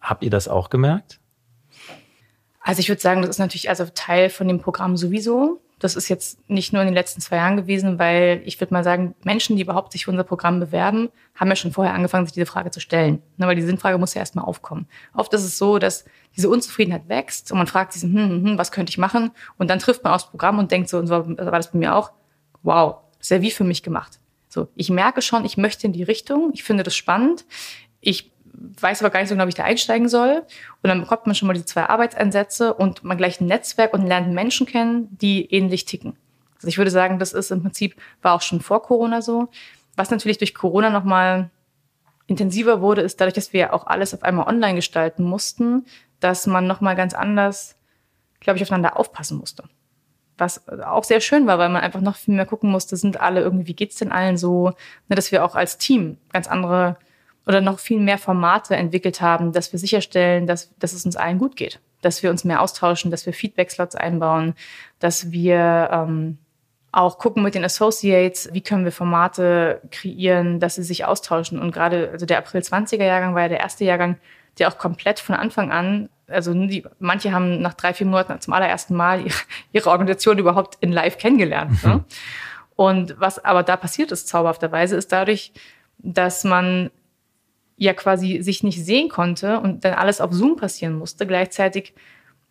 [0.00, 1.20] Habt ihr das auch gemerkt?
[2.62, 5.60] Also ich würde sagen, das ist natürlich also Teil von dem Programm sowieso.
[5.80, 8.84] Das ist jetzt nicht nur in den letzten zwei Jahren gewesen, weil ich würde mal
[8.84, 12.34] sagen, Menschen, die überhaupt sich für unser Programm bewerben, haben ja schon vorher angefangen, sich
[12.34, 13.22] diese Frage zu stellen.
[13.38, 14.86] Ne, weil die Sinnfrage muss ja erstmal aufkommen.
[15.14, 16.04] Oft ist es so, dass
[16.36, 19.30] diese Unzufriedenheit wächst und man fragt sich, hm, hm, hm, was könnte ich machen?
[19.58, 21.96] Und dann trifft man aufs Programm und denkt so, und so war das bei mir
[21.96, 22.12] auch,
[22.62, 24.20] wow, das ist ja wie für mich gemacht.
[24.48, 27.46] So, ich merke schon, ich möchte in die Richtung, ich finde das spannend.
[28.00, 30.42] Ich weiß aber gar nicht so genau, wie ich da einsteigen soll.
[30.82, 34.06] Und dann bekommt man schon mal diese zwei Arbeitseinsätze und man gleich ein Netzwerk und
[34.06, 36.16] lernt Menschen kennen, die ähnlich ticken.
[36.56, 39.48] Also ich würde sagen, das ist im Prinzip, war auch schon vor Corona so.
[39.96, 41.50] Was natürlich durch Corona nochmal
[42.26, 45.86] intensiver wurde, ist dadurch, dass wir auch alles auf einmal online gestalten mussten,
[46.20, 47.76] dass man nochmal ganz anders,
[48.40, 49.64] glaube ich, aufeinander aufpassen musste.
[50.36, 53.40] Was auch sehr schön war, weil man einfach noch viel mehr gucken musste, sind alle
[53.40, 54.70] irgendwie, wie geht's denn allen so,
[55.08, 56.96] ne, dass wir auch als Team ganz andere
[57.46, 61.38] oder noch viel mehr Formate entwickelt haben, dass wir sicherstellen, dass, dass es uns allen
[61.38, 64.54] gut geht, dass wir uns mehr austauschen, dass wir Feedback-Slots einbauen,
[64.98, 66.38] dass wir ähm,
[66.92, 71.58] auch gucken mit den Associates, wie können wir Formate kreieren, dass sie sich austauschen.
[71.58, 74.16] Und gerade, also der April 20er Jahrgang war ja der erste Jahrgang,
[74.58, 78.54] der auch komplett von Anfang an, also die, manche haben nach drei, vier Monaten zum
[78.54, 79.38] allerersten Mal ihre,
[79.72, 81.82] ihre Organisation überhaupt in live kennengelernt.
[81.84, 82.04] Ne?
[82.76, 85.52] Und was aber da passiert ist, zauberhafterweise, ist dadurch,
[85.98, 86.90] dass man
[87.84, 91.94] ja quasi sich nicht sehen konnte und dann alles auf Zoom passieren musste, gleichzeitig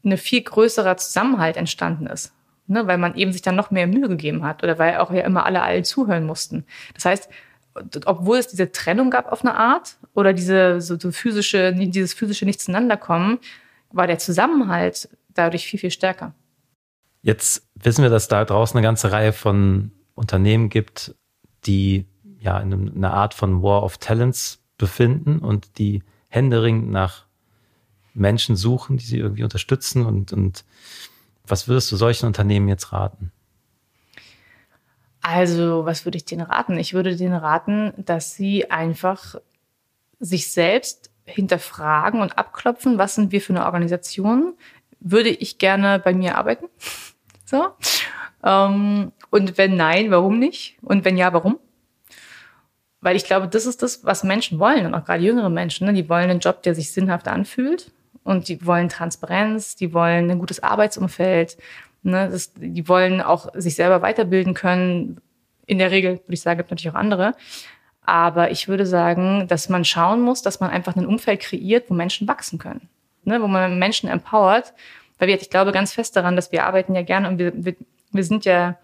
[0.03, 2.33] eine viel größerer Zusammenhalt entstanden ist
[2.69, 5.21] ne, weil man eben sich dann noch mehr Mühe gegeben hat oder weil auch ja
[5.21, 6.65] immer alle allen zuhören mussten.
[6.93, 7.29] Das heißt,
[8.05, 12.45] obwohl es diese Trennung gab auf eine Art oder diese so, so physische, dieses physische
[12.45, 13.39] Nichteinanderkommen,
[13.91, 16.33] war der Zusammenhalt dadurch viel, viel stärker.
[17.21, 21.15] Jetzt wissen wir, dass da draußen eine ganze Reihe von Unternehmen gibt,
[21.65, 22.05] die
[22.39, 27.25] ja in einer Art von War of Talents befinden und die händeringend nach
[28.15, 30.65] Menschen suchen, die sie irgendwie unterstützen und, und
[31.45, 33.31] was würdest du solchen Unternehmen jetzt raten?
[35.21, 36.77] Also, was würde ich denen raten?
[36.77, 39.35] Ich würde denen raten, dass sie einfach
[40.19, 44.55] sich selbst hinterfragen und abklopfen, was sind wir für eine Organisation?
[44.99, 46.65] Würde ich gerne bei mir arbeiten?
[47.45, 47.69] So.
[48.43, 50.77] Ähm, und wenn nein, warum nicht?
[50.83, 51.57] Und wenn ja, warum?
[53.01, 55.87] Weil ich glaube, das ist das, was Menschen wollen und auch gerade jüngere Menschen.
[55.87, 55.93] Ne?
[55.93, 57.91] Die wollen einen Job, der sich sinnhaft anfühlt
[58.23, 61.57] und die wollen Transparenz, die wollen ein gutes Arbeitsumfeld,
[62.03, 65.21] ne, das, die wollen auch sich selber weiterbilden können.
[65.65, 67.35] In der Regel würde ich sagen, gibt natürlich auch andere.
[68.01, 71.93] Aber ich würde sagen, dass man schauen muss, dass man einfach ein Umfeld kreiert, wo
[71.93, 72.89] Menschen wachsen können,
[73.23, 74.73] ne, wo man Menschen empowert.
[75.17, 77.75] Weil wir, ich glaube ganz fest daran, dass wir arbeiten ja gerne und wir, wir,
[78.11, 78.77] wir sind ja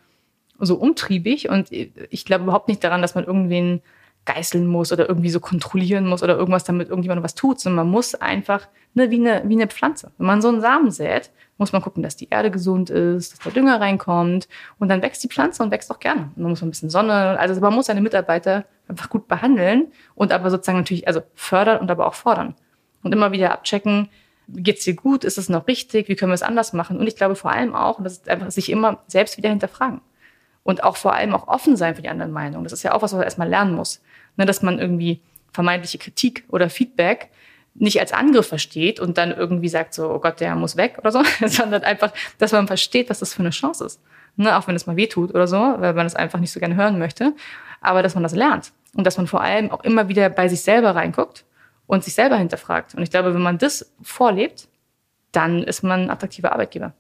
[0.59, 3.81] so umtriebig und ich glaube überhaupt nicht daran, dass man irgendwen
[4.25, 7.91] geißeln muss oder irgendwie so kontrollieren muss oder irgendwas damit irgendjemand was tut, sondern man
[7.91, 10.11] muss einfach, ne, wie eine, wie eine Pflanze.
[10.17, 13.39] Wenn man so einen Samen sät, muss man gucken, dass die Erde gesund ist, dass
[13.39, 14.47] der Dünger reinkommt
[14.79, 16.31] und dann wächst die Pflanze und wächst auch gerne.
[16.35, 20.31] Und man muss ein bisschen Sonne, also man muss seine Mitarbeiter einfach gut behandeln und
[20.31, 22.55] aber sozusagen natürlich, also fördern und aber auch fordern.
[23.03, 24.09] Und immer wieder abchecken,
[24.49, 26.97] geht's dir gut, ist es noch richtig, wie können wir es anders machen?
[26.97, 30.01] Und ich glaube vor allem auch, und das ist einfach sich immer selbst wieder hinterfragen.
[30.63, 32.63] Und auch vor allem auch offen sein für die anderen Meinungen.
[32.63, 34.01] Das ist ja auch was, was man erstmal lernen muss
[34.37, 35.21] ne, dass man irgendwie
[35.51, 37.29] vermeintliche Kritik oder Feedback
[37.75, 41.11] nicht als Angriff versteht und dann irgendwie sagt so, oh Gott, der muss weg oder
[41.11, 44.01] so, sondern einfach, dass man versteht, was das für eine Chance ist.
[44.37, 46.59] Ne, auch wenn es mal weh tut oder so, weil man es einfach nicht so
[46.59, 47.33] gerne hören möchte.
[47.79, 50.61] Aber dass man das lernt und dass man vor allem auch immer wieder bei sich
[50.61, 51.45] selber reinguckt
[51.87, 52.95] und sich selber hinterfragt.
[52.95, 54.67] Und ich glaube, wenn man das vorlebt,
[55.31, 56.93] dann ist man ein attraktiver Arbeitgeber.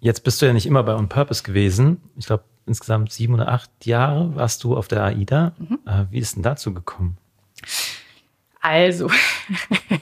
[0.00, 2.00] Jetzt bist du ja nicht immer bei On Purpose gewesen.
[2.16, 5.52] Ich glaube, insgesamt sieben oder acht Jahre warst du auf der AIDA.
[5.58, 5.78] Mhm.
[5.86, 7.18] Äh, wie ist denn dazu gekommen?
[8.60, 9.08] Also,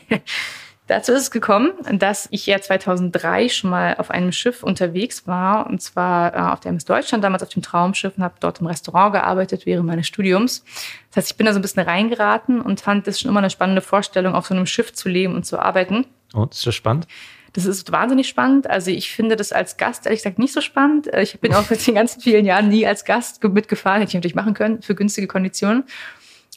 [0.87, 5.67] dazu ist es gekommen, dass ich ja 2003 schon mal auf einem Schiff unterwegs war,
[5.67, 8.67] und zwar äh, auf der MS Deutschland, damals auf dem Traumschiff und habe dort im
[8.67, 10.65] Restaurant gearbeitet während meines Studiums.
[11.11, 13.51] Das heißt, ich bin da so ein bisschen reingeraten und fand das schon immer eine
[13.51, 16.07] spannende Vorstellung, auf so einem Schiff zu leben und zu arbeiten.
[16.33, 17.07] Oh, ist das spannend?
[17.55, 18.69] Das ist wahnsinnig spannend.
[18.69, 21.13] Also ich finde das als Gast ehrlich gesagt nicht so spannend.
[21.13, 24.15] Äh, ich bin auch in den ganzen vielen Jahren nie als Gast mitgefahren, hätte ich
[24.15, 25.85] natürlich machen können für günstige Konditionen.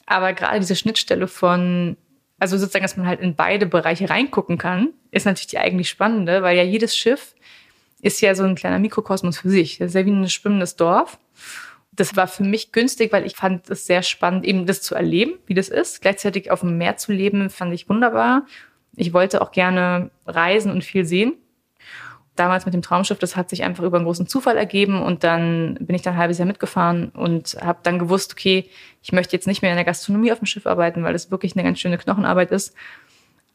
[0.08, 1.98] Aber gerade diese Schnittstelle von,
[2.40, 6.42] also sozusagen, dass man halt in beide Bereiche reingucken kann, ist natürlich die eigentlich spannende,
[6.42, 7.36] weil ja jedes Schiff
[8.02, 9.78] ist ja so ein kleiner Mikrokosmos für sich.
[9.78, 11.20] Das ist ja wie ein schwimmendes Dorf.
[11.92, 15.34] Das war für mich günstig, weil ich fand es sehr spannend, eben das zu erleben,
[15.46, 16.02] wie das ist.
[16.02, 18.46] Gleichzeitig auf dem Meer zu leben, fand ich wunderbar.
[18.96, 21.34] Ich wollte auch gerne reisen und viel sehen.
[22.36, 25.76] Damals mit dem Traumschiff, das hat sich einfach über einen großen Zufall ergeben und dann
[25.82, 28.70] bin ich dann ein halbes Jahr mitgefahren und habe dann gewusst, okay,
[29.02, 31.56] ich möchte jetzt nicht mehr in der Gastronomie auf dem Schiff arbeiten, weil das wirklich
[31.56, 32.76] eine ganz schöne Knochenarbeit ist.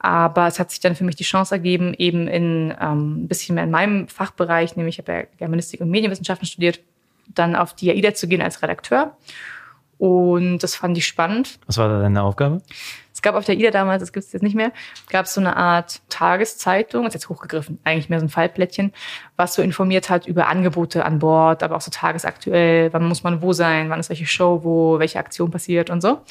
[0.01, 3.55] Aber es hat sich dann für mich die Chance ergeben, eben in ähm, ein bisschen
[3.55, 6.81] mehr in meinem Fachbereich, nämlich ich habe ja Germanistik und Medienwissenschaften studiert,
[7.29, 9.17] dann auf die AIDA zu gehen als Redakteur.
[9.99, 11.61] Und das fand ich spannend.
[11.67, 12.63] Was war da deine Aufgabe?
[13.23, 14.73] Es gab auf der IDA damals, das gibt es jetzt nicht mehr,
[15.09, 18.93] gab es so eine Art Tageszeitung, ist jetzt hochgegriffen, eigentlich mehr so ein Fallplättchen,
[19.37, 23.41] was so informiert hat über Angebote an Bord, aber auch so tagesaktuell, wann muss man
[23.41, 26.23] wo sein, wann ist welche Show, wo welche Aktion passiert und so.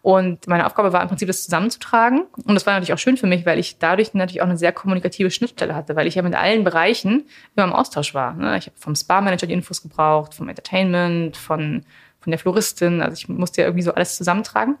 [0.00, 2.28] Und meine Aufgabe war im Prinzip, das zusammenzutragen.
[2.44, 4.70] Und das war natürlich auch schön für mich, weil ich dadurch natürlich auch eine sehr
[4.70, 7.26] kommunikative Schnittstelle hatte, weil ich ja mit allen Bereichen
[7.56, 8.34] immer im Austausch war.
[8.34, 8.56] Ne?
[8.58, 11.84] Ich habe vom Spa-Manager die Infos gebraucht, vom Entertainment, von,
[12.20, 13.02] von der Floristin.
[13.02, 14.78] Also ich musste ja irgendwie so alles zusammentragen.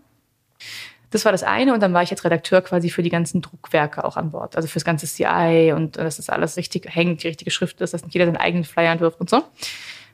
[1.10, 4.04] Das war das eine und dann war ich jetzt Redakteur quasi für die ganzen Druckwerke
[4.04, 4.56] auch an Bord.
[4.56, 8.04] Also fürs ganze CI und dass das alles richtig hängt, die richtige Schrift ist, dass
[8.04, 9.42] nicht jeder seinen eigenen Flyer entwirft und so.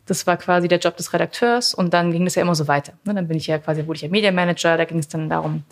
[0.06, 2.92] Das war quasi der Job des Redakteurs und dann ging das ja immer so weiter.
[3.04, 3.14] Ne?
[3.14, 5.64] Dann bin ich ja quasi, wurde ich ja Medienmanager, da ging es dann darum,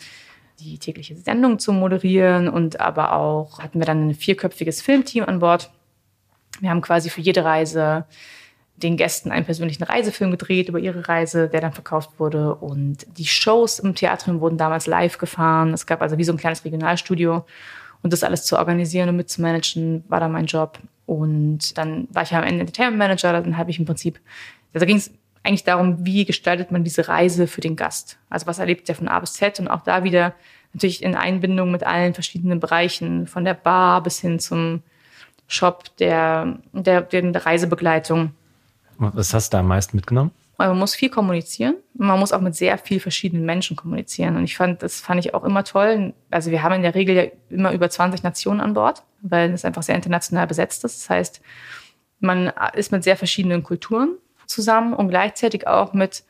[0.58, 5.38] die tägliche Sendung zu moderieren und aber auch hatten wir dann ein vierköpfiges Filmteam an
[5.38, 5.70] Bord.
[6.60, 8.06] Wir haben quasi für jede Reise
[8.82, 12.54] den Gästen einen persönlichen Reisefilm gedreht über ihre Reise, der dann verkauft wurde.
[12.54, 15.72] Und die Shows im Theater wurden damals live gefahren.
[15.72, 17.44] Es gab also wie so ein kleines Regionalstudio.
[18.02, 20.78] Und das alles zu organisieren und mitzumanagen, war dann mein Job.
[21.06, 23.32] Und dann war ich ja am Ende Entertainment Manager.
[23.32, 24.20] Dann habe ich im Prinzip,
[24.72, 25.12] da ging es
[25.44, 28.18] eigentlich darum, wie gestaltet man diese Reise für den Gast.
[28.28, 30.34] Also was erlebt er von A bis Z und auch da wieder
[30.72, 34.82] natürlich in Einbindung mit allen verschiedenen Bereichen, von der Bar bis hin zum
[35.46, 38.32] Shop, der, der, der Reisebegleitung.
[39.12, 40.30] Was hast du da am meisten mitgenommen?
[40.58, 41.76] Man muss viel kommunizieren.
[41.94, 44.36] Man muss auch mit sehr viel verschiedenen Menschen kommunizieren.
[44.36, 46.14] Und ich fand, das fand ich auch immer toll.
[46.30, 49.64] Also wir haben in der Regel ja immer über 20 Nationen an Bord, weil es
[49.64, 51.02] einfach sehr international besetzt ist.
[51.02, 51.40] Das heißt,
[52.20, 56.22] man ist mit sehr verschiedenen Kulturen zusammen und gleichzeitig auch mit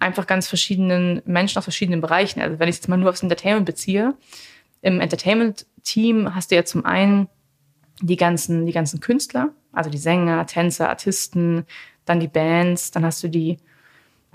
[0.00, 2.40] einfach ganz verschiedenen Menschen aus verschiedenen Bereichen.
[2.40, 4.14] Also wenn ich jetzt mal nur aufs Entertainment beziehe,
[4.80, 7.28] im Entertainment-Team hast du ja zum einen
[8.00, 11.66] die ganzen, die ganzen Künstler, also die Sänger, Tänzer, Artisten,
[12.08, 13.58] dann die Bands, dann hast du die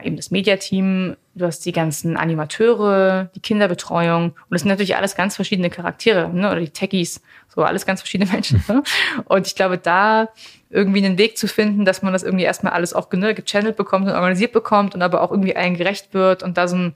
[0.02, 5.16] eben das Mediateam, du hast die ganzen Animateure, die Kinderbetreuung und das sind natürlich alles
[5.16, 6.50] ganz verschiedene Charaktere, ne?
[6.50, 7.22] oder die Techies,
[7.54, 8.64] so alles ganz verschiedene Menschen.
[8.68, 8.84] Ne?
[9.26, 10.30] Und ich glaube, da
[10.70, 14.08] irgendwie einen Weg zu finden, dass man das irgendwie erstmal alles auch ne, gechannelt bekommt
[14.08, 16.96] und organisiert bekommt und aber auch irgendwie allen gerecht wird und da so ein,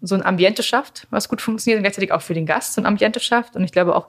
[0.00, 2.86] so ein Ambiente schafft, was gut funktioniert und gleichzeitig auch für den Gast so ein
[2.86, 3.56] Ambiente schafft.
[3.56, 4.06] Und ich glaube auch,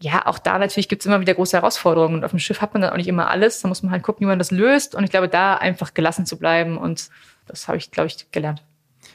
[0.00, 2.14] ja, auch da natürlich gibt's immer wieder große Herausforderungen.
[2.14, 3.60] Und auf dem Schiff hat man dann auch nicht immer alles.
[3.60, 4.94] Da muss man halt gucken, wie man das löst.
[4.94, 6.78] Und ich glaube, da einfach gelassen zu bleiben.
[6.78, 7.10] Und
[7.46, 8.62] das habe ich, glaube ich, gelernt.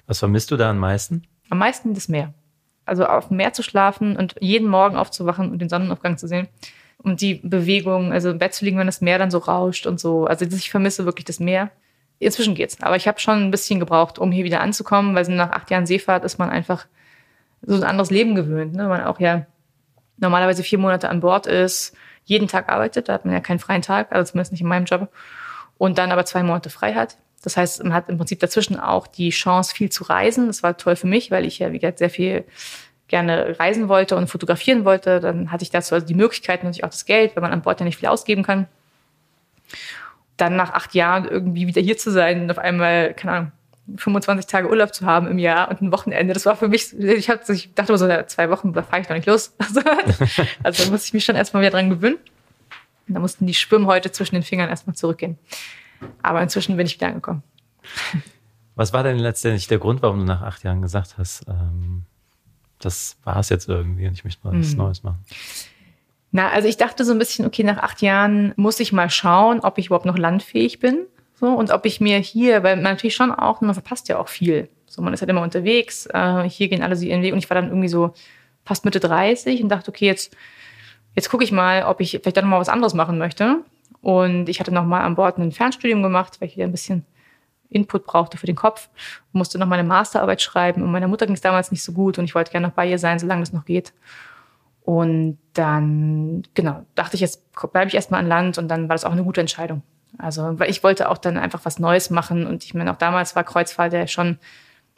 [0.08, 1.24] Was vermisst du da am meisten?
[1.50, 2.34] Am meisten das Meer.
[2.86, 6.50] Also auf dem Meer zu schlafen und jeden Morgen aufzuwachen und den Sonnenaufgang zu sehen.
[6.98, 10.02] Und die Bewegung, also im Bett zu liegen, wenn das Meer dann so rauscht und
[10.02, 10.26] so.
[10.26, 11.72] Also ich vermisse wirklich das Meer.
[12.20, 12.82] Inzwischen geht's.
[12.82, 15.86] Aber ich habe schon ein bisschen gebraucht, um hier wieder anzukommen, weil nach acht Jahren
[15.86, 16.88] Seefahrt ist man einfach
[17.62, 18.74] so ein anderes Leben gewöhnt.
[18.74, 18.88] Ne?
[18.88, 19.46] Man auch ja
[20.18, 21.96] normalerweise vier Monate an Bord ist,
[22.26, 24.86] jeden Tag arbeitet, da hat man ja keinen freien Tag, also zumindest nicht in meinem
[24.86, 25.10] Job,
[25.78, 27.18] und dann aber zwei Monate frei hat.
[27.44, 30.48] Das heißt, man hat im Prinzip dazwischen auch die Chance, viel zu reisen.
[30.48, 32.46] Das war toll für mich, weil ich ja, wie gesagt, sehr viel
[33.10, 35.20] gerne reisen wollte und fotografieren wollte.
[35.20, 37.82] Dann hatte ich dazu also die Möglichkeit, natürlich auch das Geld, weil man an Bord
[37.82, 38.68] ja nicht viel ausgeben kann.
[40.38, 43.52] Dann nach acht Jahren irgendwie wieder hier zu sein und auf einmal, keine Ahnung,
[43.98, 46.34] 25 Tage Urlaub zu haben im Jahr und ein Wochenende.
[46.34, 49.08] Das war für mich, ich, hab, ich dachte immer so, zwei Wochen, da fahre ich
[49.08, 49.56] doch nicht los.
[50.64, 52.18] Also, da muss ich mich schon erstmal wieder dran gewöhnen.
[53.08, 55.38] da mussten die Schwimmhäute zwischen den Fingern erstmal zurückgehen.
[56.22, 57.44] Aber inzwischen bin ich wieder angekommen.
[58.76, 62.04] Was war denn letztendlich der Grund, warum du nach acht Jahren gesagt hast, ähm,
[62.80, 64.78] das war es jetzt irgendwie und ich möchte mal was mhm.
[64.78, 65.24] Neues machen?
[66.32, 69.60] Na, also ich dachte so ein bisschen, okay, nach acht Jahren muss ich mal schauen,
[69.60, 71.06] ob ich überhaupt noch landfähig bin.
[71.44, 74.30] So, und ob ich mir hier, weil man natürlich schon auch, man verpasst ja auch
[74.30, 74.70] viel.
[74.86, 77.50] So, man ist halt immer unterwegs, äh, hier gehen alle so ihren Weg und ich
[77.50, 78.14] war dann irgendwie so
[78.64, 80.38] fast Mitte 30 und dachte, okay, jetzt,
[81.16, 83.58] jetzt gucke ich mal, ob ich vielleicht dann mal was anderes machen möchte.
[84.00, 87.06] Und ich hatte noch mal an Bord ein Fernstudium gemacht, weil ich wieder ein bisschen
[87.70, 88.88] Input brauchte für den Kopf,
[89.34, 92.24] musste noch meine Masterarbeit schreiben und meiner Mutter ging es damals nicht so gut und
[92.24, 93.92] ich wollte gerne noch bei ihr sein, solange das noch geht.
[94.84, 99.04] Und dann, genau, dachte ich, jetzt bleibe ich erstmal an Land und dann war das
[99.04, 99.84] auch eine gute Entscheidung.
[100.18, 103.36] Also, weil ich wollte auch dann einfach was Neues machen und ich meine, auch damals
[103.36, 104.38] war Kreuzfahrt ja schon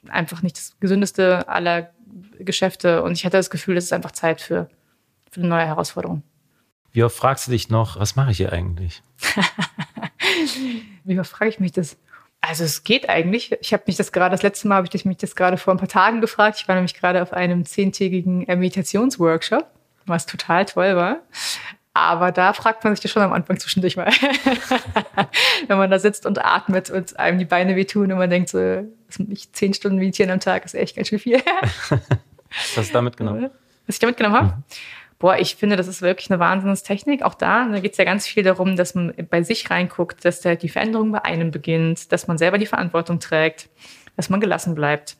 [0.09, 1.91] einfach nicht das gesündeste aller
[2.39, 4.69] Geschäfte und ich hatte das Gefühl, es ist einfach Zeit für,
[5.31, 6.23] für eine neue Herausforderung.
[6.91, 9.03] Wie oft fragst du dich noch, was mache ich hier eigentlich?
[11.03, 11.97] Wie oft frage ich mich das?
[12.39, 13.51] Also es geht eigentlich.
[13.59, 15.77] Ich habe mich das gerade, das letzte Mal habe ich mich das gerade vor ein
[15.77, 16.57] paar Tagen gefragt.
[16.59, 19.67] Ich war nämlich gerade auf einem zehntägigen Meditationsworkshop,
[20.05, 21.19] was total toll war.
[21.95, 24.07] Aber da fragt man sich das schon am Anfang zwischendurch mal.
[25.67, 28.83] Wenn man da sitzt und atmet und einem die Beine wehtun und man denkt so,
[29.29, 31.37] ich zehn Stunden meditieren am Tag ist echt ganz schön viel.
[32.49, 33.49] Was hast du da mitgenommen?
[33.87, 34.47] Was ich da mitgenommen habe?
[34.47, 34.63] Mhm.
[35.19, 37.23] Boah, ich finde, das ist wirklich eine Wahnsinnstechnik.
[37.23, 40.41] Auch da, da geht es ja ganz viel darum, dass man bei sich reinguckt, dass
[40.41, 43.69] der, die Veränderung bei einem beginnt, dass man selber die Verantwortung trägt,
[44.17, 45.15] dass man gelassen bleibt.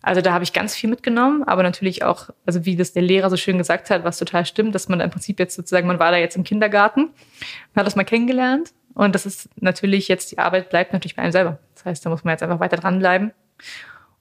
[0.00, 3.30] Also da habe ich ganz viel mitgenommen, aber natürlich auch, also wie das der Lehrer
[3.30, 6.12] so schön gesagt hat, was total stimmt, dass man im Prinzip jetzt sozusagen, man war
[6.12, 7.10] da jetzt im Kindergarten,
[7.74, 11.32] hat das mal kennengelernt und das ist natürlich jetzt, die Arbeit bleibt natürlich bei einem
[11.32, 11.58] selber.
[11.74, 13.32] Das heißt, da muss man jetzt einfach weiter dranbleiben.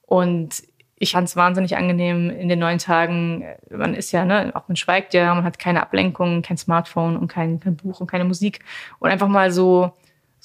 [0.04, 0.64] Und
[1.00, 3.44] ich fand es wahnsinnig angenehm in den neun Tagen.
[3.70, 7.28] Man ist ja, ne, auch man schweigt ja, man hat keine Ablenkung, kein Smartphone und
[7.28, 8.60] kein, kein Buch und keine Musik.
[9.00, 9.94] Und einfach mal so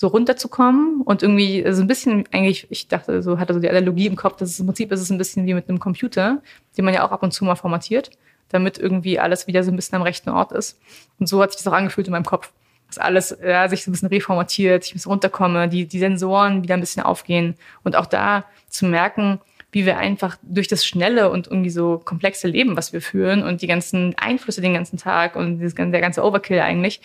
[0.03, 4.09] so runterzukommen und irgendwie so ein bisschen eigentlich, ich dachte, so hatte so die Analogie
[4.09, 6.43] im Kopf, dass es im Prinzip ist es ein bisschen wie mit einem Computer,
[6.77, 8.11] den man ja auch ab und zu mal formatiert,
[8.49, 10.81] damit irgendwie alles wieder so ein bisschen am rechten Ort ist.
[11.21, 12.51] Und so hat sich das auch angefühlt in meinem Kopf.
[12.89, 16.65] dass alles ja, sich so ein bisschen reformatiert, ich ein bisschen runterkomme, die, die Sensoren
[16.65, 19.39] wieder ein bisschen aufgehen und auch da zu merken,
[19.71, 23.63] wie wir einfach durch das schnelle und irgendwie so komplexe Leben, was wir führen und
[23.63, 27.01] die ganzen Einflüsse den ganzen Tag und dieses, der ganze Overkill eigentlich,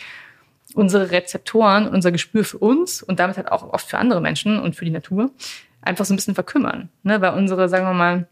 [0.74, 4.76] unsere Rezeptoren, unser Gespür für uns und damit halt auch oft für andere Menschen und
[4.76, 5.32] für die Natur
[5.82, 6.90] einfach so ein bisschen verkümmern.
[7.04, 7.22] Ne?
[7.22, 8.28] Weil unsere, sagen wir mal,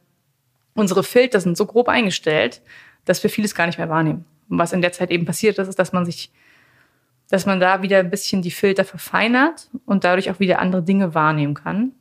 [0.73, 2.61] unsere Filter sind so grob eingestellt,
[3.05, 4.25] dass wir vieles gar nicht mehr wahrnehmen.
[4.49, 6.31] Und was in der Zeit eben passiert ist, ist, dass man sich,
[7.29, 11.15] dass man da wieder ein bisschen die Filter verfeinert und dadurch auch wieder andere Dinge
[11.15, 11.93] wahrnehmen kann.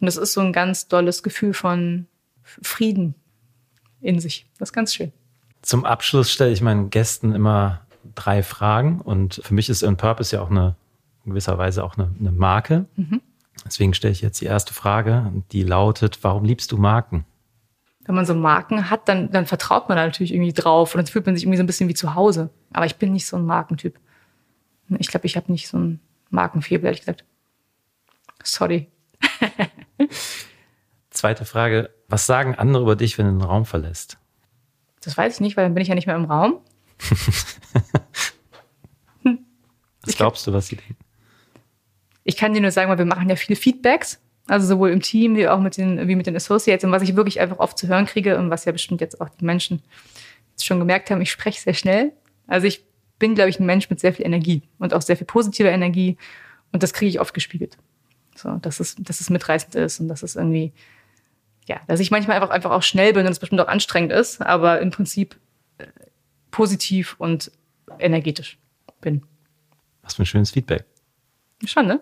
[0.00, 2.06] Und das ist so ein ganz dolles Gefühl von
[2.42, 3.14] Frieden
[4.00, 4.46] in sich.
[4.58, 5.12] Das ist ganz schön.
[5.62, 7.80] Zum Abschluss stelle ich meinen Gästen immer
[8.14, 10.76] drei Fragen und für mich ist In Purpose ja auch eine,
[11.24, 12.86] in gewisser Weise auch eine, eine Marke.
[12.96, 13.20] Mhm.
[13.64, 17.24] Deswegen stelle ich jetzt die erste Frage, die lautet, warum liebst du Marken?
[18.04, 21.06] Wenn man so Marken hat, dann, dann vertraut man da natürlich irgendwie drauf und dann
[21.06, 22.50] fühlt man sich irgendwie so ein bisschen wie zu Hause.
[22.72, 23.98] Aber ich bin nicht so ein Markentyp.
[24.98, 26.00] Ich glaube, ich habe nicht so ein
[26.30, 27.24] Markenfebel, ehrlich gesagt.
[28.42, 28.88] Sorry.
[31.10, 34.18] Zweite Frage, was sagen andere über dich, wenn du den Raum verlässt?
[35.00, 36.60] Das weiß ich nicht, weil dann bin ich ja nicht mehr im Raum.
[40.04, 40.96] was glaubst du, was sie denken?
[42.24, 45.36] Ich kann dir nur sagen, weil wir machen ja viele Feedbacks, also sowohl im Team
[45.36, 47.86] wie auch mit den, wie mit den Associates und was ich wirklich einfach oft zu
[47.86, 49.82] hören kriege und was ja bestimmt jetzt auch die Menschen
[50.50, 52.12] jetzt schon gemerkt haben, ich spreche sehr schnell.
[52.46, 52.84] Also ich
[53.18, 56.16] bin, glaube ich, ein Mensch mit sehr viel Energie und auch sehr viel positiver Energie
[56.72, 57.78] und das kriege ich oft gespiegelt.
[58.34, 60.72] So, dass es, dass es mitreißend ist und dass es irgendwie,
[61.66, 64.42] ja, dass ich manchmal einfach, einfach auch schnell bin und es bestimmt auch anstrengend ist,
[64.42, 65.36] aber im Prinzip
[65.78, 65.86] äh,
[66.50, 67.52] positiv und
[67.98, 68.58] energetisch
[69.00, 69.22] bin.
[70.04, 70.84] Was für ein schönes Feedback.
[71.64, 72.00] Schon, ne?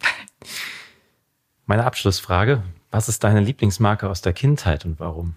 [1.66, 5.36] Meine Abschlussfrage: Was ist deine Lieblingsmarke aus der Kindheit und warum?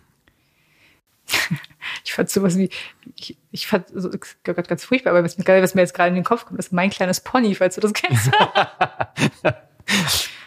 [2.05, 2.69] ich fand sowas wie,
[3.15, 4.09] ich, ich fand so,
[4.43, 6.73] Gott, ganz furchtbar, aber was mir, was mir jetzt gerade in den Kopf kommt, ist
[6.73, 8.31] mein kleines Pony, falls du das kennst.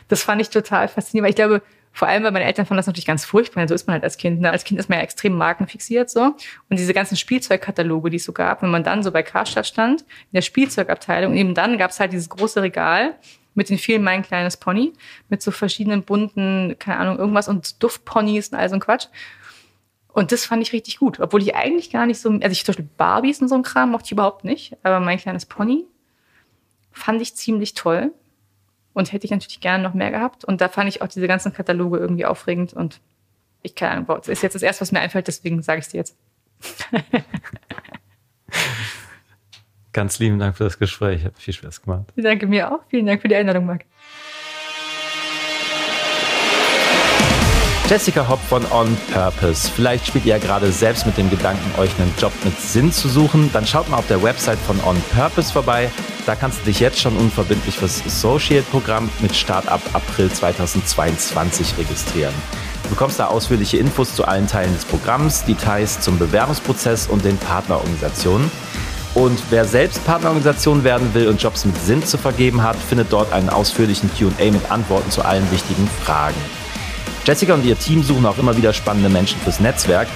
[0.09, 2.87] das fand ich total faszinierend, weil ich glaube, vor allem, weil meine Eltern fanden das
[2.87, 3.67] natürlich ganz furchtbar.
[3.67, 4.41] So ist man halt als Kind.
[4.41, 4.51] Ne?
[4.51, 6.23] Als Kind ist man ja extrem markenfixiert so.
[6.23, 10.03] Und diese ganzen Spielzeugkataloge, die es so gab, wenn man dann so bei Karstadt stand,
[10.03, 13.17] in der Spielzeugabteilung, und eben dann gab es halt dieses große Regal
[13.55, 14.93] mit den vielen Mein kleines Pony,
[15.29, 19.09] mit so verschiedenen bunten, keine Ahnung, irgendwas und Duftponys und all so ein Quatsch.
[20.13, 22.73] Und das fand ich richtig gut, obwohl ich eigentlich gar nicht so, also ich zum
[22.73, 25.87] Beispiel Barbies und so ein Kram mochte ich überhaupt nicht, aber mein kleines Pony
[26.93, 28.13] fand ich ziemlich toll
[28.93, 30.45] und hätte ich natürlich gerne noch mehr gehabt.
[30.45, 33.01] Und da fand ich auch diese ganzen Kataloge irgendwie aufregend und
[33.63, 35.91] ich keine Ahnung, das ist jetzt das erste, was mir einfällt, deswegen sage ich es
[35.93, 36.17] dir jetzt.
[39.93, 41.25] Ganz lieben Dank für das Gespräch.
[41.25, 42.13] Hat viel Spaß gemacht.
[42.17, 42.81] Danke mir auch.
[42.89, 43.85] Vielen Dank für die Einladung, Marc.
[47.89, 49.69] Jessica Hopp von On Purpose.
[49.69, 53.09] Vielleicht spielt ihr ja gerade selbst mit dem Gedanken, euch einen Job mit Sinn zu
[53.09, 53.51] suchen.
[53.53, 55.91] Dann schaut mal auf der Website von On Purpose vorbei.
[56.31, 62.33] Da kannst du dich jetzt schon unverbindlich fürs Associate-Programm mit Start ab April 2022 registrieren.
[62.85, 67.37] Du bekommst da ausführliche Infos zu allen Teilen des Programms, Details zum Bewerbungsprozess und den
[67.37, 68.49] Partnerorganisationen.
[69.15, 73.33] Und wer selbst Partnerorganisation werden will und Jobs mit Sinn zu vergeben hat, findet dort
[73.33, 76.60] einen ausführlichen QA mit Antworten zu allen wichtigen Fragen.
[77.25, 80.09] Jessica und ihr Team suchen auch immer wieder spannende Menschen fürs Netzwerk.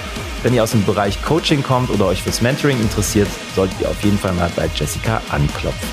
[0.43, 4.01] Wenn ihr aus dem Bereich Coaching kommt oder euch fürs Mentoring interessiert, solltet ihr auf
[4.03, 5.89] jeden Fall mal bei Jessica anklopfen.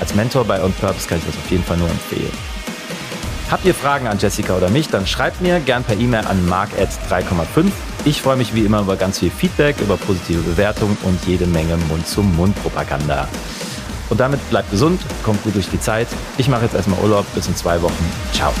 [0.00, 2.32] Als Mentor bei On Purpose kann ich das auf jeden Fall nur empfehlen.
[3.50, 7.70] Habt ihr Fragen an Jessica oder mich, dann schreibt mir gern per E-Mail an mark3,5
[8.06, 11.78] ich freue mich wie immer über ganz viel Feedback, über positive Bewertungen und jede Menge
[11.88, 13.26] Mund-zu-Mund-Propaganda.
[14.10, 16.08] Und damit bleibt gesund, kommt gut durch die Zeit.
[16.36, 18.12] Ich mache jetzt erstmal Urlaub bis in zwei Wochen.
[18.34, 18.52] Ciao.